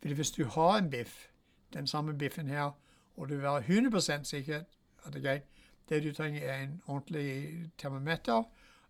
Fordi 0.00 0.14
hvis 0.14 0.30
du 0.30 0.44
har 0.44 0.78
en 0.78 0.90
biff, 0.90 1.28
den 1.72 1.86
samme 1.86 2.14
biffen 2.18 2.48
her, 2.48 2.72
og 3.16 3.28
du 3.28 3.34
vil 3.34 3.42
være 3.42 3.64
100 3.66 4.24
sikker 4.24 4.64
at 5.04 5.12
det 5.12 5.20
er 5.20 5.26
greit, 5.28 5.42
det 5.88 6.02
du 6.04 6.12
trenger, 6.12 6.42
er 6.42 6.62
en 6.62 6.82
ordentlig 6.86 7.70
termometer. 7.78 8.42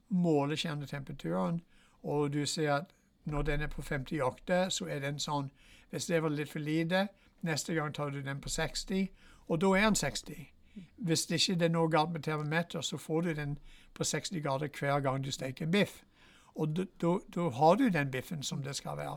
Måle 0.09 0.57
kjernetemperaturen, 0.57 1.61
og 2.03 2.33
du 2.33 2.47
ser 2.47 2.73
at 2.73 2.85
når 3.25 3.43
den 3.43 3.61
er 3.61 3.67
på 3.67 3.83
58, 3.83 4.71
så 4.71 4.87
er 4.89 5.01
den 5.01 5.19
sånn 5.19 5.51
Hvis 5.91 6.07
det 6.07 6.23
var 6.23 6.29
litt 6.29 6.53
for 6.53 6.59
lite, 6.59 7.09
neste 7.43 7.75
gang 7.75 7.95
tar 7.95 8.11
du 8.11 8.21
den 8.23 8.41
på 8.41 8.49
60, 8.49 9.09
og 9.49 9.61
da 9.61 9.67
er 9.67 9.85
den 9.85 9.95
60. 9.95 10.49
Hvis 10.97 11.27
det 11.27 11.41
ikke 11.49 11.65
er 11.65 11.73
noe 11.73 11.91
galt 11.91 12.13
med 12.13 12.23
termometer, 12.23 12.81
så 12.81 12.97
får 12.97 13.21
du 13.21 13.33
den 13.35 13.59
på 13.95 14.05
60 14.05 14.43
grader 14.43 14.69
hver 14.79 15.01
gang 15.01 15.25
du 15.25 15.31
steker 15.31 15.67
en 15.67 15.71
biff. 15.71 16.03
Og 16.55 16.77
da 17.01 17.49
har 17.51 17.75
du 17.75 17.89
den 17.89 18.11
biffen 18.11 18.43
som 18.43 18.63
det 18.63 18.77
skal 18.77 18.97
være. 18.97 19.17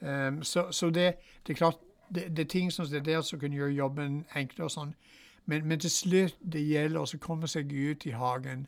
Um, 0.00 0.42
så, 0.42 0.70
så 0.70 0.86
det, 0.90 1.14
det, 1.46 1.52
er 1.52 1.56
klart 1.56 1.76
det, 2.14 2.36
det, 2.36 2.38
er 2.44 2.48
ting 2.48 2.72
som 2.72 2.86
det 2.86 3.04
der 3.04 3.20
som 3.20 3.40
kan 3.40 3.52
gjøre 3.52 3.70
jobben 3.70 4.24
enklere. 4.36 4.64
og 4.64 4.70
sånn. 4.70 4.94
Men, 5.46 5.66
men, 5.68 5.80
til 5.80 5.90
slutt 5.90 6.36
det 6.52 6.64
gjelder 6.64 7.00
å 7.00 7.20
komme 7.20 7.48
seg 7.48 7.72
ut 7.72 8.06
i 8.06 8.14
hagen, 8.16 8.66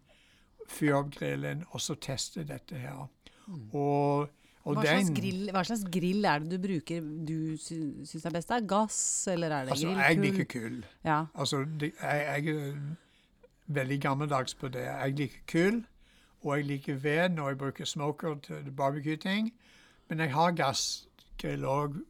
fyre 0.69 1.01
opp 1.01 1.13
grillen 1.17 1.65
og 1.71 1.81
så 1.81 1.95
teste 1.95 2.45
dette 2.45 2.77
her. 2.79 3.07
Mm. 3.47 3.69
Og, 3.73 4.21
og 4.21 4.29
hva, 4.75 4.83
slags 4.83 5.11
grill, 5.15 5.51
hva, 5.55 5.63
slags 5.69 5.85
grill, 5.95 6.25
er 6.27 6.43
det 6.43 6.57
du 6.57 6.63
bruker 6.63 7.05
du 7.29 7.37
syns 7.63 8.25
er 8.27 8.35
best? 8.35 8.51
Er 8.51 8.65
gass, 8.67 9.01
eller 9.31 9.53
er 9.55 9.69
det 9.69 9.77
altså, 9.77 9.93
grill? 9.93 10.01
Jeg 10.03 10.19
liker 10.25 10.49
kull. 10.51 10.81
Ja. 11.07 11.21
Altså, 11.35 11.63
jeg, 11.81 11.93
jeg, 12.03 12.57
er 12.57 13.77
veldig 13.79 14.01
gammeldags 14.03 14.55
på 14.55 14.69
det. 14.75 14.83
Jeg 14.89 15.15
liker 15.21 15.47
kull, 15.53 15.81
og 16.43 16.57
jeg 16.57 16.67
liker 16.73 16.95
ved 16.95 17.29
når 17.37 17.49
jeg 17.49 17.59
bruker 17.59 17.85
smoker 17.85 18.35
til 18.43 18.71
barbecue-ting. 18.77 19.53
Men 20.09 20.19
jeg 20.19 20.33
har 20.35 20.53
gassgrill 20.59 21.65
òg. 21.65 22.01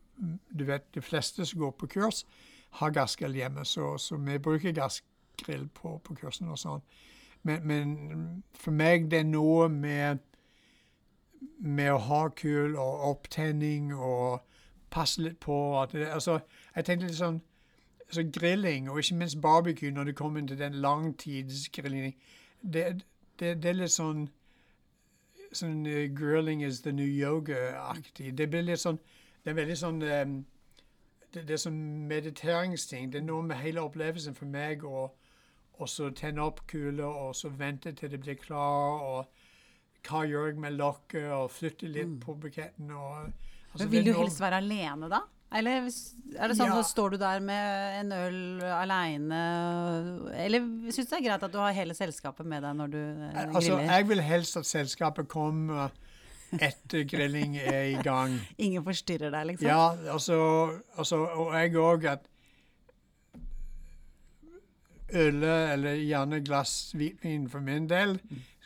Du 0.59 0.65
vet, 0.65 0.95
de 0.95 1.03
fleste 1.05 1.45
som 1.47 1.61
går 1.61 1.71
på 1.71 1.87
kurs, 1.87 2.25
har 2.71 2.91
gassgrill 2.91 3.35
hjemme, 3.37 3.65
så, 3.65 3.99
så, 3.99 4.17
vi 4.17 4.39
bruker 4.39 4.73
gassgrill 4.73 5.69
på, 5.69 5.99
på 6.05 6.15
kursene 6.15 6.53
og 6.53 6.61
sånn. 6.61 6.83
Men, 7.47 7.67
men, 7.69 8.45
for 8.59 8.75
meg 8.75 9.11
det 9.11 9.23
er 9.23 9.29
noe 9.29 9.69
med, 9.71 10.25
med 11.59 11.93
å 11.93 11.99
ha 11.99 12.29
kull 12.29 12.77
og 12.77 13.05
opptenning 13.11 13.95
og 13.95 14.41
passe 14.91 15.23
litt 15.23 15.39
på 15.41 15.87
det, 15.93 16.07
altså, 16.07 16.39
Jeg 16.77 16.85
tenkte 16.85 17.07
litt 17.07 17.19
sånn 17.19 17.43
så 18.11 18.23
grilling, 18.33 18.91
og 18.91 18.99
ikke 18.99 19.15
minst 19.19 19.41
barbecue 19.41 19.91
når 19.91 20.05
det 20.05 20.17
kommer 20.17 20.47
til 20.47 20.59
den 20.59 20.75
langtidsgrilling, 20.75 22.15
det, 22.63 23.03
det, 23.39 23.63
det, 23.63 23.71
er 23.71 23.81
litt 23.81 23.91
sånn 23.91 24.29
sånn 25.53 25.87
uh, 25.87 26.07
grilling 26.15 26.63
is 26.63 26.81
the 26.81 26.93
new 26.93 27.07
yoga-aktig. 27.07 28.37
Det 28.39 28.47
blir 28.51 28.63
litt 28.63 28.81
sånn 28.81 28.99
Det 29.45 29.53
er 29.53 29.59
veldig 29.61 29.77
sånn 29.79 30.03
um, 30.03 30.37
det, 31.33 31.43
det, 31.47 31.53
er 31.55 31.61
sånn 31.63 31.83
mediteringsting. 32.09 33.13
Det 33.13 33.21
er 33.21 33.27
noe 33.27 33.43
med 33.47 33.61
hele 33.63 33.83
opplevelsen 33.83 34.35
for 34.35 34.51
meg 34.51 34.85
å 34.85 35.11
så 35.87 36.09
tenne 36.11 36.43
opp 36.43 36.65
kuler 36.67 37.07
og 37.07 37.35
så 37.37 37.49
vente 37.49 37.93
til 37.93 38.11
det 38.11 38.21
blir 38.21 38.35
klar. 38.35 39.03
og 39.03 39.46
Hva 40.07 40.25
gjør 40.29 40.51
jeg 40.53 40.61
med 40.63 40.77
lokket, 40.79 41.31
og 41.35 41.49
flytte 41.51 41.89
litt 41.89 42.13
mm. 42.17 42.21
på 42.23 42.37
buketten. 42.43 42.93
Og, 42.93 43.25
altså, 43.73 43.87
Men 43.87 43.95
Vil 43.95 44.11
du 44.11 44.13
helst 44.19 44.43
være 44.43 44.61
alene 44.63 45.11
da? 45.13 45.23
Eller 45.55 45.87
er 45.87 46.51
det 46.51 46.57
sånn 46.59 46.73
ja. 46.73 46.79
at 46.83 46.89
står 46.89 47.15
du 47.15 47.21
der 47.21 47.43
med 47.45 47.99
en 48.01 48.09
øl 48.17 48.39
aleine 48.67 49.43
Eller 50.43 50.65
syns 50.91 51.07
du 51.07 51.13
det 51.13 51.21
er 51.21 51.25
greit 51.29 51.45
at 51.47 51.53
du 51.55 51.61
har 51.63 51.77
hele 51.77 51.95
selskapet 51.95 52.49
med 52.51 52.67
deg 52.67 52.75
når 52.75 52.91
du 52.91 52.99
eh, 52.99 53.29
altså, 53.31 53.45
griller? 53.53 53.77
Altså, 53.79 53.93
jeg 53.93 54.09
vil 54.09 54.23
helst 54.27 54.59
at 54.59 54.69
selskapet 54.69 55.31
kommer 55.31 55.95
etter 56.63 57.03
grilling 57.11 57.57
er 57.59 57.93
i 57.93 58.03
gang. 58.03 58.37
Ingen 58.65 58.85
forstyrrer 58.87 59.31
deg, 59.35 59.53
liksom? 59.53 59.69
Ja, 59.69 59.95
altså, 60.13 60.39
altså 60.99 61.23
og 61.27 61.55
jeg 61.55 61.77
òg 61.79 62.09
at 62.17 62.33
Øl, 65.15 65.45
eller 65.47 65.95
gjerne 66.03 66.41
glass 66.43 66.91
hvitvin 66.99 67.45
for 67.47 67.63
min 67.63 67.85
del, 67.87 68.17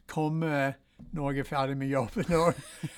kommer 0.08 0.78
når 1.12 1.30
jeg 1.30 1.44
er 1.44 1.48
ferdig 1.48 1.76
med 1.78 1.88
jobben. 1.88 2.24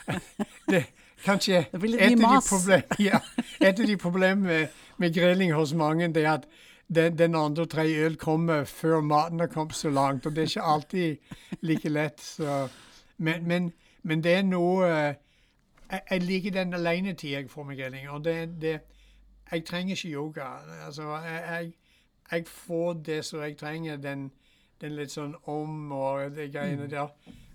det, 0.72 0.84
kanskje 1.24 1.64
et 1.72 1.74
av, 1.74 2.42
problem, 2.48 2.82
ja, 3.08 3.20
et 3.60 3.80
av 3.80 3.86
de 3.86 3.96
problemene 3.96 4.46
med, 4.46 4.80
med, 4.98 5.14
grilling 5.14 5.54
hos 5.54 5.74
mange, 5.74 6.08
det 6.14 6.24
er 6.24 6.32
at 6.32 6.48
den, 6.88 7.18
den 7.18 7.34
andre 7.34 7.62
og 7.62 7.70
tredje 7.70 8.06
øl 8.06 8.16
kommer 8.16 8.64
før 8.64 9.00
maten 9.00 9.40
har 9.40 9.46
kommet 9.46 9.74
så 9.74 9.90
langt. 9.90 10.26
Og 10.26 10.36
det 10.36 10.42
er 10.42 10.50
ikke 10.50 10.62
alltid 10.62 11.16
like 11.60 11.88
lett. 11.88 12.20
Så. 12.20 12.68
Men, 13.16 13.48
men 13.48 13.72
men 14.02 14.24
det 14.24 14.32
er 14.34 14.42
noe 14.42 14.88
eh, 14.88 15.14
Jeg, 15.90 16.00
jeg 16.10 16.22
liker 16.22 16.50
den 16.50 16.74
alenetida 16.74 17.40
jeg 17.40 17.50
får 17.50 17.64
med 17.64 17.76
grilling. 17.76 18.10
Og 18.10 18.24
det, 18.24 18.62
det, 18.62 18.80
Jeg 19.52 19.64
trenger 19.64 19.96
ikke 19.96 20.08
yoga. 20.08 20.44
Altså, 20.86 21.16
jeg, 21.16 21.72
jeg, 22.32 22.46
får 22.46 22.92
det 22.92 23.24
som 23.24 23.42
jeg 23.42 23.56
trenger, 23.56 23.96
den, 23.96 24.30
den 24.80 24.96
litt 24.96 25.12
sånn 25.12 25.34
om 25.44 25.92
og 25.92 26.32
de 26.32 26.48
greiene 26.48 26.86
mm. 26.86 26.90
der, 26.90 27.12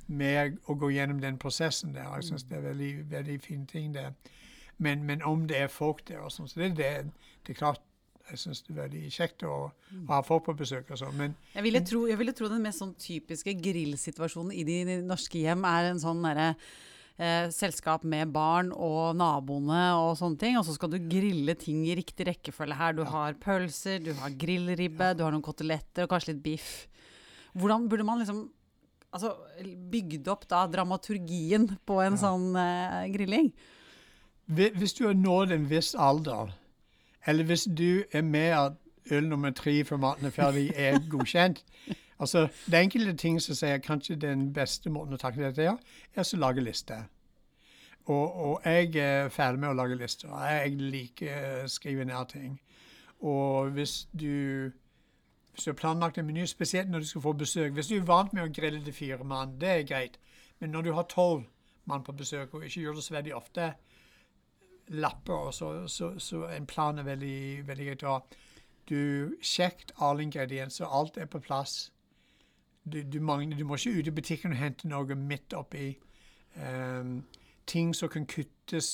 med 0.08 0.58
å 0.68 0.76
gå 0.80 0.92
gjennom 0.96 1.20
den 1.22 1.38
prosessen 1.42 1.94
der. 1.96 2.08
Jeg 2.18 2.30
syns 2.32 2.48
det 2.48 2.58
er 2.58 2.66
veldig, 2.70 2.92
veldig 3.12 3.38
fin 3.44 3.66
ting, 3.70 3.94
det. 3.96 4.10
Men, 4.78 5.04
men, 5.04 5.24
om 5.26 5.48
det 5.50 5.58
er 5.58 5.72
folk 5.74 6.04
der 6.08 6.22
og 6.22 6.32
sånn, 6.34 6.50
så 6.50 6.62
det, 6.62 6.76
det, 6.78 6.92
det 7.46 7.56
er 7.56 7.60
klart 7.60 7.84
Jeg 8.28 8.42
syns 8.42 8.60
det 8.68 8.74
er 8.74 8.82
veldig 8.82 9.10
kjekt 9.16 9.44
å, 9.48 9.70
ha 10.10 10.18
folk 10.28 10.50
på 10.50 10.58
besøk 10.60 10.90
og 10.92 11.00
sånn. 11.00 11.16
Men 11.16 11.36
Jeg 11.54 11.64
ville, 11.64 11.80
tro, 11.88 12.02
jeg 12.10 12.20
ville 12.20 12.34
tro 12.36 12.50
den 12.52 12.66
mest 12.66 12.84
sånn 12.84 12.92
typiske 13.00 13.54
grillsituasjonen 13.56 14.52
i 14.52 14.66
de 14.68 14.98
norske 15.08 15.40
hjem 15.40 15.64
er 15.64 15.94
en 15.94 16.02
sånn 16.04 16.20
derre 16.26 16.50
eh, 17.16 17.48
selskap 17.56 18.04
med 18.04 18.34
barn 18.36 18.74
og 18.76 19.16
naboene 19.16 19.86
og 20.02 20.18
sånne 20.20 20.42
ting. 20.44 20.60
Og 20.60 20.68
så 20.68 20.76
skal 20.76 20.92
du 20.92 21.00
grille 21.08 21.56
ting 21.56 21.86
i 21.88 21.96
riktig 21.96 22.28
rekkefølge 22.28 22.80
her. 22.82 22.98
Du 23.00 23.06
har 23.08 23.40
pølser, 23.40 24.04
du 24.04 24.12
har 24.20 24.36
grillribbe, 24.44 25.14
du 25.16 25.24
har 25.24 25.32
noen 25.32 25.46
koteletter 25.46 26.04
og 26.04 26.12
kanskje 26.12 26.34
litt 26.34 26.44
biff. 26.44 26.72
Hvordan 27.58 27.88
burde 27.88 28.06
man 28.12 28.20
liksom 28.22 28.44
altså, 29.16 29.34
bygd 29.92 30.28
opp 30.32 30.48
da 30.50 30.66
dramaturgien 30.72 31.70
på 31.88 32.00
en 32.04 32.18
sånn 32.20 32.52
uh, 32.58 33.04
grilling? 33.14 33.52
Hvis 34.48 34.96
du 34.96 35.06
har 35.08 35.18
nådd 35.18 35.52
en 35.52 35.68
viss 35.70 35.94
alder, 35.96 36.54
eller 37.28 37.48
hvis 37.50 37.68
du 37.68 38.04
er 38.16 38.24
med 38.24 38.54
at 38.56 38.78
øl 39.12 39.28
nummer 39.28 39.52
tre 39.52 39.84
for 39.88 40.00
maten 40.00 40.28
er 40.28 40.36
ferdig, 40.36 40.70
er 40.76 41.00
godkjent 41.12 41.64
altså, 42.20 42.48
Det 42.66 42.74
er 42.74 42.88
enkelte 42.88 43.14
ting 43.20 43.42
som 43.42 43.56
sier 43.56 43.84
kanskje 43.84 44.16
den 44.16 44.50
beste 44.54 44.90
måten 44.90 45.16
å 45.16 45.22
takle 45.22 45.48
dette 45.48 45.68
er, 45.68 45.78
er 46.16 46.24
å 46.34 46.40
lage 46.40 46.64
liste. 46.64 46.98
Og, 48.08 48.36
og 48.36 48.62
jeg 48.66 48.96
er 49.04 49.30
ferdig 49.30 49.60
med 49.60 49.74
å 49.74 49.76
lage 49.76 49.98
lister. 50.00 50.32
Jeg 50.48 50.78
liker 50.80 51.66
å 51.66 51.68
skrive 51.72 52.06
ned 52.08 52.30
ting. 52.32 52.54
Og 53.20 53.74
hvis 53.76 54.06
du 54.16 54.72
hvis 55.58 55.66
du 55.66 55.72
har 55.72 55.76
planlagt 55.80 56.18
en 56.22 56.26
meny, 56.28 56.44
spesielt 56.46 56.90
når 56.94 57.00
du 57.02 57.06
skal 57.10 57.22
få 57.22 57.32
besøk 57.34 57.72
Hvis 57.74 57.88
du 57.90 57.96
er 57.96 58.04
vant 58.06 58.34
med 58.34 58.44
å 58.44 58.52
grille 58.54 58.78
til 58.86 58.94
fire 58.94 59.24
mann, 59.26 59.56
det 59.58 59.70
er 59.70 59.88
greit. 59.90 60.20
Men 60.60 60.70
når 60.70 60.82
du 60.86 60.92
har 60.94 61.08
tolv 61.10 61.48
mann 61.90 62.04
på 62.06 62.14
besøk, 62.14 62.54
og 62.54 62.66
ikke 62.66 62.82
gjør 62.82 62.94
det 63.00 63.04
så 63.04 63.14
veldig 63.16 63.34
ofte, 63.36 63.72
lapper, 64.88 65.52
så, 65.52 65.88
så, 65.88 66.12
så 66.20 66.44
en 66.54 66.66
plan 66.70 67.00
er 67.00 67.04
veldig, 67.10 67.68
veldig 67.68 67.88
greit 67.88 68.06
å. 68.06 68.20
Du 68.90 69.34
sjekker 69.42 69.98
alle 69.98 70.28
ingredienser, 70.28 70.86
alt 70.86 71.18
er 71.18 71.26
på 71.26 71.42
plass. 71.42 71.92
Du, 72.86 73.02
du, 73.04 73.18
mangler, 73.20 73.58
du 73.58 73.66
må 73.66 73.76
ikke 73.76 73.98
ut 73.98 74.08
i 74.08 74.16
butikken 74.22 74.54
og 74.54 74.62
hente 74.62 74.88
noe 74.88 75.16
midt 75.18 75.58
oppi. 75.58 75.90
Um, 76.56 77.24
ting 77.66 77.96
som 77.98 78.14
kan 78.14 78.30
kuttes 78.30 78.92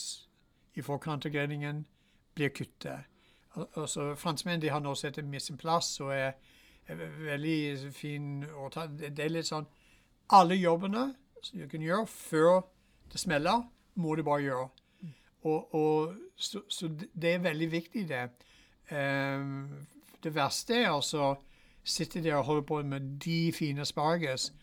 i 0.73 0.81
forkant 0.81 1.27
av 1.27 1.35
grillingen, 1.35 1.83
blir 2.35 2.55
kuttet. 2.55 3.11
Al- 3.55 3.67
Altså, 3.77 4.15
Franskmenn 4.15 4.63
har 4.69 4.79
nå 4.81 4.95
sett 4.95 5.19
en 5.21 5.29
mise 5.29 5.51
en 5.53 5.59
plass 5.61 5.99
og 6.01 6.09
er, 6.15 6.31
veldig 6.87 7.91
fin 7.95 8.43
å 8.43 8.69
ta. 8.73 8.87
Det, 8.87 9.13
er 9.19 9.31
litt 9.31 9.47
sånn 9.47 9.67
Alle 10.33 10.55
jobbene 10.55 11.13
som 11.43 11.59
du 11.59 11.67
kan 11.67 11.83
gjøre 11.83 12.07
før 12.07 12.61
det 13.11 13.19
smeller, 13.19 13.65
må 13.95 14.15
du 14.15 14.23
bare 14.23 14.41
gjøre. 14.41 14.67
Og, 15.43 15.73
og, 15.75 16.13
så, 16.35 16.63
så 16.71 16.87
det 16.89 17.33
er 17.33 17.43
veldig 17.43 17.67
viktig, 17.71 18.05
det. 18.09 18.23
Um, 18.89 19.85
det 20.23 20.31
verste 20.35 20.79
er 20.79 20.93
altså 20.93 21.33
sitte 21.83 22.23
der 22.23 22.35
og 22.35 22.43
holde 22.47 22.63
på 22.63 22.81
med 22.83 23.19
de 23.25 23.51
fine 23.53 23.81
asparges, 23.81 24.53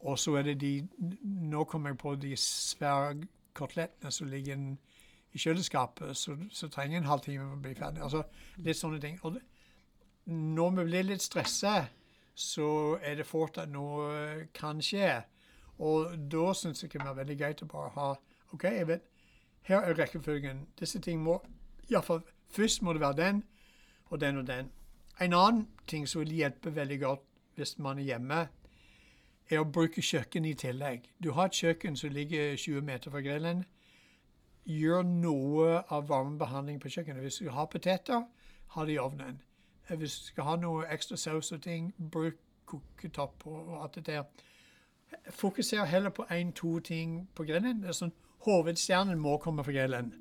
og 0.00 0.18
så 0.18 0.34
er 0.34 0.42
det 0.42 0.60
de 0.60 0.88
Nå 1.22 1.64
kommer 1.64 1.90
jeg 1.90 1.98
på 1.98 2.14
de 2.14 2.36
svære 2.36 3.16
kotelettene 3.54 4.12
som 4.12 4.28
ligger 4.28 4.76
i 5.32 5.38
kjøleskapet, 5.38 6.16
så, 6.16 6.36
så 6.50 6.68
trenger 6.68 6.98
en 6.98 7.08
halvtime 7.08 7.44
for 7.44 7.56
å 7.56 7.62
bli 7.62 7.74
ferdig. 7.74 8.02
Altså, 8.02 8.22
litt 8.56 8.78
sånne 8.78 9.00
ting. 9.00 9.18
Og 9.22 9.34
det, 9.34 9.42
når 10.28 10.70
vi 10.76 10.84
blir 10.84 11.06
litt 11.08 11.24
stressa, 11.24 11.88
så 12.38 12.98
er 13.02 13.18
det 13.18 13.26
fort 13.26 13.58
at 13.58 13.70
noe 13.72 14.48
kan 14.54 14.82
skje. 14.84 15.22
Og 15.82 16.16
da 16.30 16.52
syns 16.54 16.82
jeg 16.82 16.90
det 16.90 16.98
kan 16.98 17.06
være 17.06 17.22
veldig 17.22 17.38
greit 17.38 17.62
å 17.64 17.70
bare 17.70 17.94
ha 17.94 18.08
OK, 18.52 18.64
jeg 18.64 18.88
vet 18.88 19.06
her 19.68 19.84
er 19.84 19.98
rekkefølgen. 19.98 20.66
Disse 20.80 21.00
ting 21.00 21.20
må 21.22 21.38
Iallfall 21.90 22.22
først 22.52 22.82
må 22.82 22.92
det 22.92 23.00
være 23.00 23.16
den 23.16 23.42
og 24.10 24.20
den 24.20 24.38
og 24.38 24.46
den. 24.46 24.70
En 25.20 25.34
annen 25.34 25.66
ting 25.86 26.06
som 26.08 26.22
vil 26.22 26.36
hjelpe 26.38 26.74
veldig 26.76 27.00
godt 27.00 27.24
hvis 27.56 27.78
man 27.78 27.98
er 27.98 28.06
hjemme, 28.12 28.46
er 29.50 29.60
å 29.60 29.66
bruke 29.66 30.04
kjøkken 30.04 30.44
i 30.44 30.54
tillegg. 30.54 31.08
Du 31.18 31.32
har 31.32 31.48
et 31.48 31.56
kjøkken 31.56 31.96
som 31.96 32.12
ligger 32.12 32.56
20 32.56 32.84
meter 32.84 33.10
fra 33.10 33.20
grillen. 33.24 33.64
Gjør 34.68 35.02
noe 35.08 35.82
av 35.88 36.08
varmebehandling 36.08 36.80
på 36.80 36.92
kjøkkenet. 36.92 37.24
Hvis 37.24 37.40
du 37.42 37.50
har 37.50 37.66
poteter, 37.72 38.24
ha 38.76 38.84
det 38.84 38.94
i 38.94 39.00
ovnen. 39.02 39.40
Eh, 39.90 39.96
Hvis 39.96 40.18
du 40.18 40.24
skal 40.24 40.44
ha 40.44 40.56
noe 40.56 40.86
ekstra 40.92 41.16
saus 41.16 41.52
og 41.52 41.62
ting, 41.62 41.94
bruk 42.12 42.34
koketopp 42.68 43.46
og 43.46 43.82
alt 43.82 43.94
det 43.94 44.06
der. 44.06 44.22
Fokuser 45.30 45.84
heller 45.84 46.10
på 46.10 46.26
én-to 46.30 46.78
ting 46.80 47.28
på 47.34 47.44
grillen. 47.44 47.84
Sånn, 47.92 48.12
Hovedstjernen 48.44 49.18
må 49.18 49.36
komme 49.42 49.64
fra 49.64 49.72
grillen. 49.72 50.12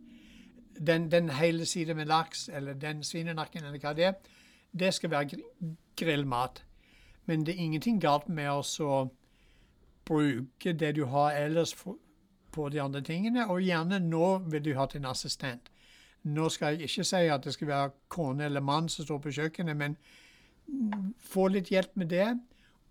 Den, 0.87 1.11
den 1.11 1.29
hele 1.29 1.65
siden 1.65 1.97
med 1.97 2.07
laks 2.07 2.49
eller 2.49 2.73
den 2.73 3.03
svinenakken 3.03 3.63
eller 3.65 3.79
hva 3.79 3.93
det 3.93 4.05
er, 4.05 4.15
det 4.79 4.93
skal 4.93 5.11
være 5.11 5.39
grillmat. 5.97 6.63
Men 7.25 7.45
det 7.45 7.55
er 7.55 7.63
ingenting 7.63 8.01
galt 8.01 8.29
med 8.29 8.49
å 8.49 9.09
bruke 10.07 10.73
det 10.73 10.95
du 10.95 11.05
har 11.05 11.31
ellers 11.35 11.75
på 12.51 12.69
de 12.69 12.81
andre 12.81 13.01
tingene, 13.01 13.47
og 13.49 13.61
gjerne 13.61 13.99
nå 13.99 14.37
vil 14.47 14.63
du 14.63 14.73
ha 14.77 14.85
til 14.85 15.03
en 15.03 15.11
assistent. 15.11 15.71
Nå 16.23 16.49
skal 16.49 16.75
jeg 16.75 16.89
ikke 16.89 17.03
si 17.03 17.15
at 17.15 17.43
det 17.43 17.53
skal 17.53 17.67
være 17.67 17.89
kone 18.09 18.45
eller 18.45 18.61
mann 18.61 18.89
som 18.89 19.05
står 19.05 19.17
på 19.23 19.31
kjøkkenet, 19.31 19.77
men 19.77 19.97
få 21.19 21.47
litt 21.47 21.69
hjelp 21.71 21.95
med 21.95 22.09
det, 22.11 22.27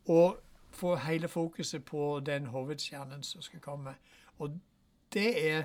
og 0.09 0.39
få 0.71 0.97
hele 0.97 1.29
fokuset 1.29 1.85
på 1.85 2.21
den 2.27 2.47
hovedstjernen 2.47 3.23
som 3.23 3.43
skal 3.43 3.61
komme. 3.61 3.95
Og 4.39 4.59
det 5.13 5.51
er 5.51 5.65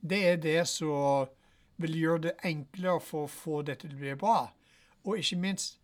det, 0.00 0.28
er 0.28 0.36
det 0.36 0.68
som 0.68 1.28
vil 1.76 1.98
gjøre 1.98 2.22
det 2.22 2.32
enklere 2.44 3.00
for 3.00 3.26
å 3.26 3.32
få 3.32 3.62
dette 3.62 3.86
til 3.86 3.96
å 3.96 4.00
bli 4.00 4.14
bra. 4.18 4.38
Og 5.04 5.18
ikke 5.18 5.38
minst 5.42 5.78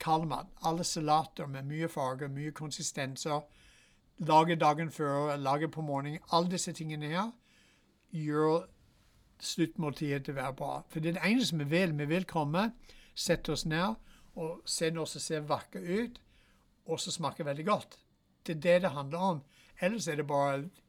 kaldmat. 0.00 0.46
Alle 0.64 0.84
salater 0.84 1.46
med 1.46 1.68
mye 1.68 1.88
farger, 1.88 2.28
mye 2.28 2.52
konsistenser. 2.52 3.40
Lage 4.18 4.56
dagen 4.56 4.90
før, 4.90 5.36
lage 5.36 5.68
på 5.68 5.82
morgenen. 5.82 6.20
Alle 6.32 6.50
disse 6.50 6.72
tingene 6.72 7.08
her 7.12 7.30
gjør 8.10 8.66
sluttmåltidet 9.42 10.24
til 10.24 10.34
å 10.34 10.40
være 10.40 10.56
bra. 10.58 10.74
For 10.88 11.00
det 11.00 11.12
er 11.12 11.18
det 11.18 11.30
eneste 11.30 11.58
vi 11.60 11.68
vil. 11.70 11.94
Vi 11.98 12.06
vil 12.10 12.26
komme, 12.28 12.70
sette 13.14 13.52
oss 13.54 13.66
ned 13.66 13.94
og 14.34 14.62
se 14.66 14.90
noe 14.90 15.06
som 15.06 15.22
ser 15.22 15.44
vakkert 15.46 15.84
ut, 15.86 16.16
og 16.90 17.00
som 17.00 17.14
smaker 17.14 17.46
veldig 17.46 17.66
godt. 17.66 17.98
Det 18.46 18.56
er 18.56 18.62
det 18.64 18.78
det 18.82 18.94
handler 18.96 19.18
om. 19.18 19.42
Ellers 19.80 20.08
er 20.08 20.18
det 20.18 20.26
bare 20.26 20.58
et 20.58 20.82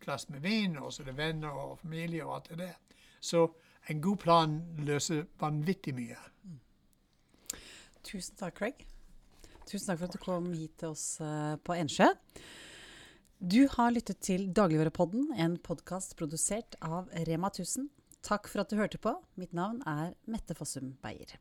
glass 0.00 0.28
med 0.28 0.40
vin, 0.40 0.78
og 0.78 0.92
så 0.92 1.02
er 1.02 1.10
det 1.10 1.16
venner 1.18 1.52
og 1.52 1.78
familie 1.78 2.24
og 2.24 2.34
alt 2.34 2.48
det 2.50 2.58
der. 2.58 2.76
Så 3.20 3.44
en 3.88 4.00
god 4.02 4.16
plan 4.16 4.56
løser 4.78 5.26
vanvittig 5.40 5.94
mye. 5.94 6.16
Tusen 8.04 8.36
takk, 8.40 8.56
Craig. 8.56 8.86
Tusen 9.68 9.90
takk 9.90 10.00
for 10.00 10.08
at 10.08 10.16
du 10.16 10.22
kom 10.22 10.52
hit 10.52 10.78
til 10.80 10.94
oss 10.94 11.20
eh, 11.20 11.56
på 11.60 11.76
Ensjø. 11.76 12.08
Du 13.38 13.68
har 13.70 13.92
lyttet 13.94 14.18
til 14.26 14.48
Dagligvarepodden, 14.50 15.28
en 15.38 15.52
podkast 15.62 16.16
produsert 16.18 16.74
av 16.82 17.06
Rema 17.28 17.46
1000. 17.52 17.84
Takk 18.26 18.48
for 18.50 18.64
at 18.64 18.72
du 18.72 18.80
hørte 18.80 18.98
på. 18.98 19.12
Mitt 19.38 19.52
navn 19.54 19.78
er 19.86 20.16
Mette 20.26 20.56
Fossum 20.58 20.96
Beyer. 21.04 21.36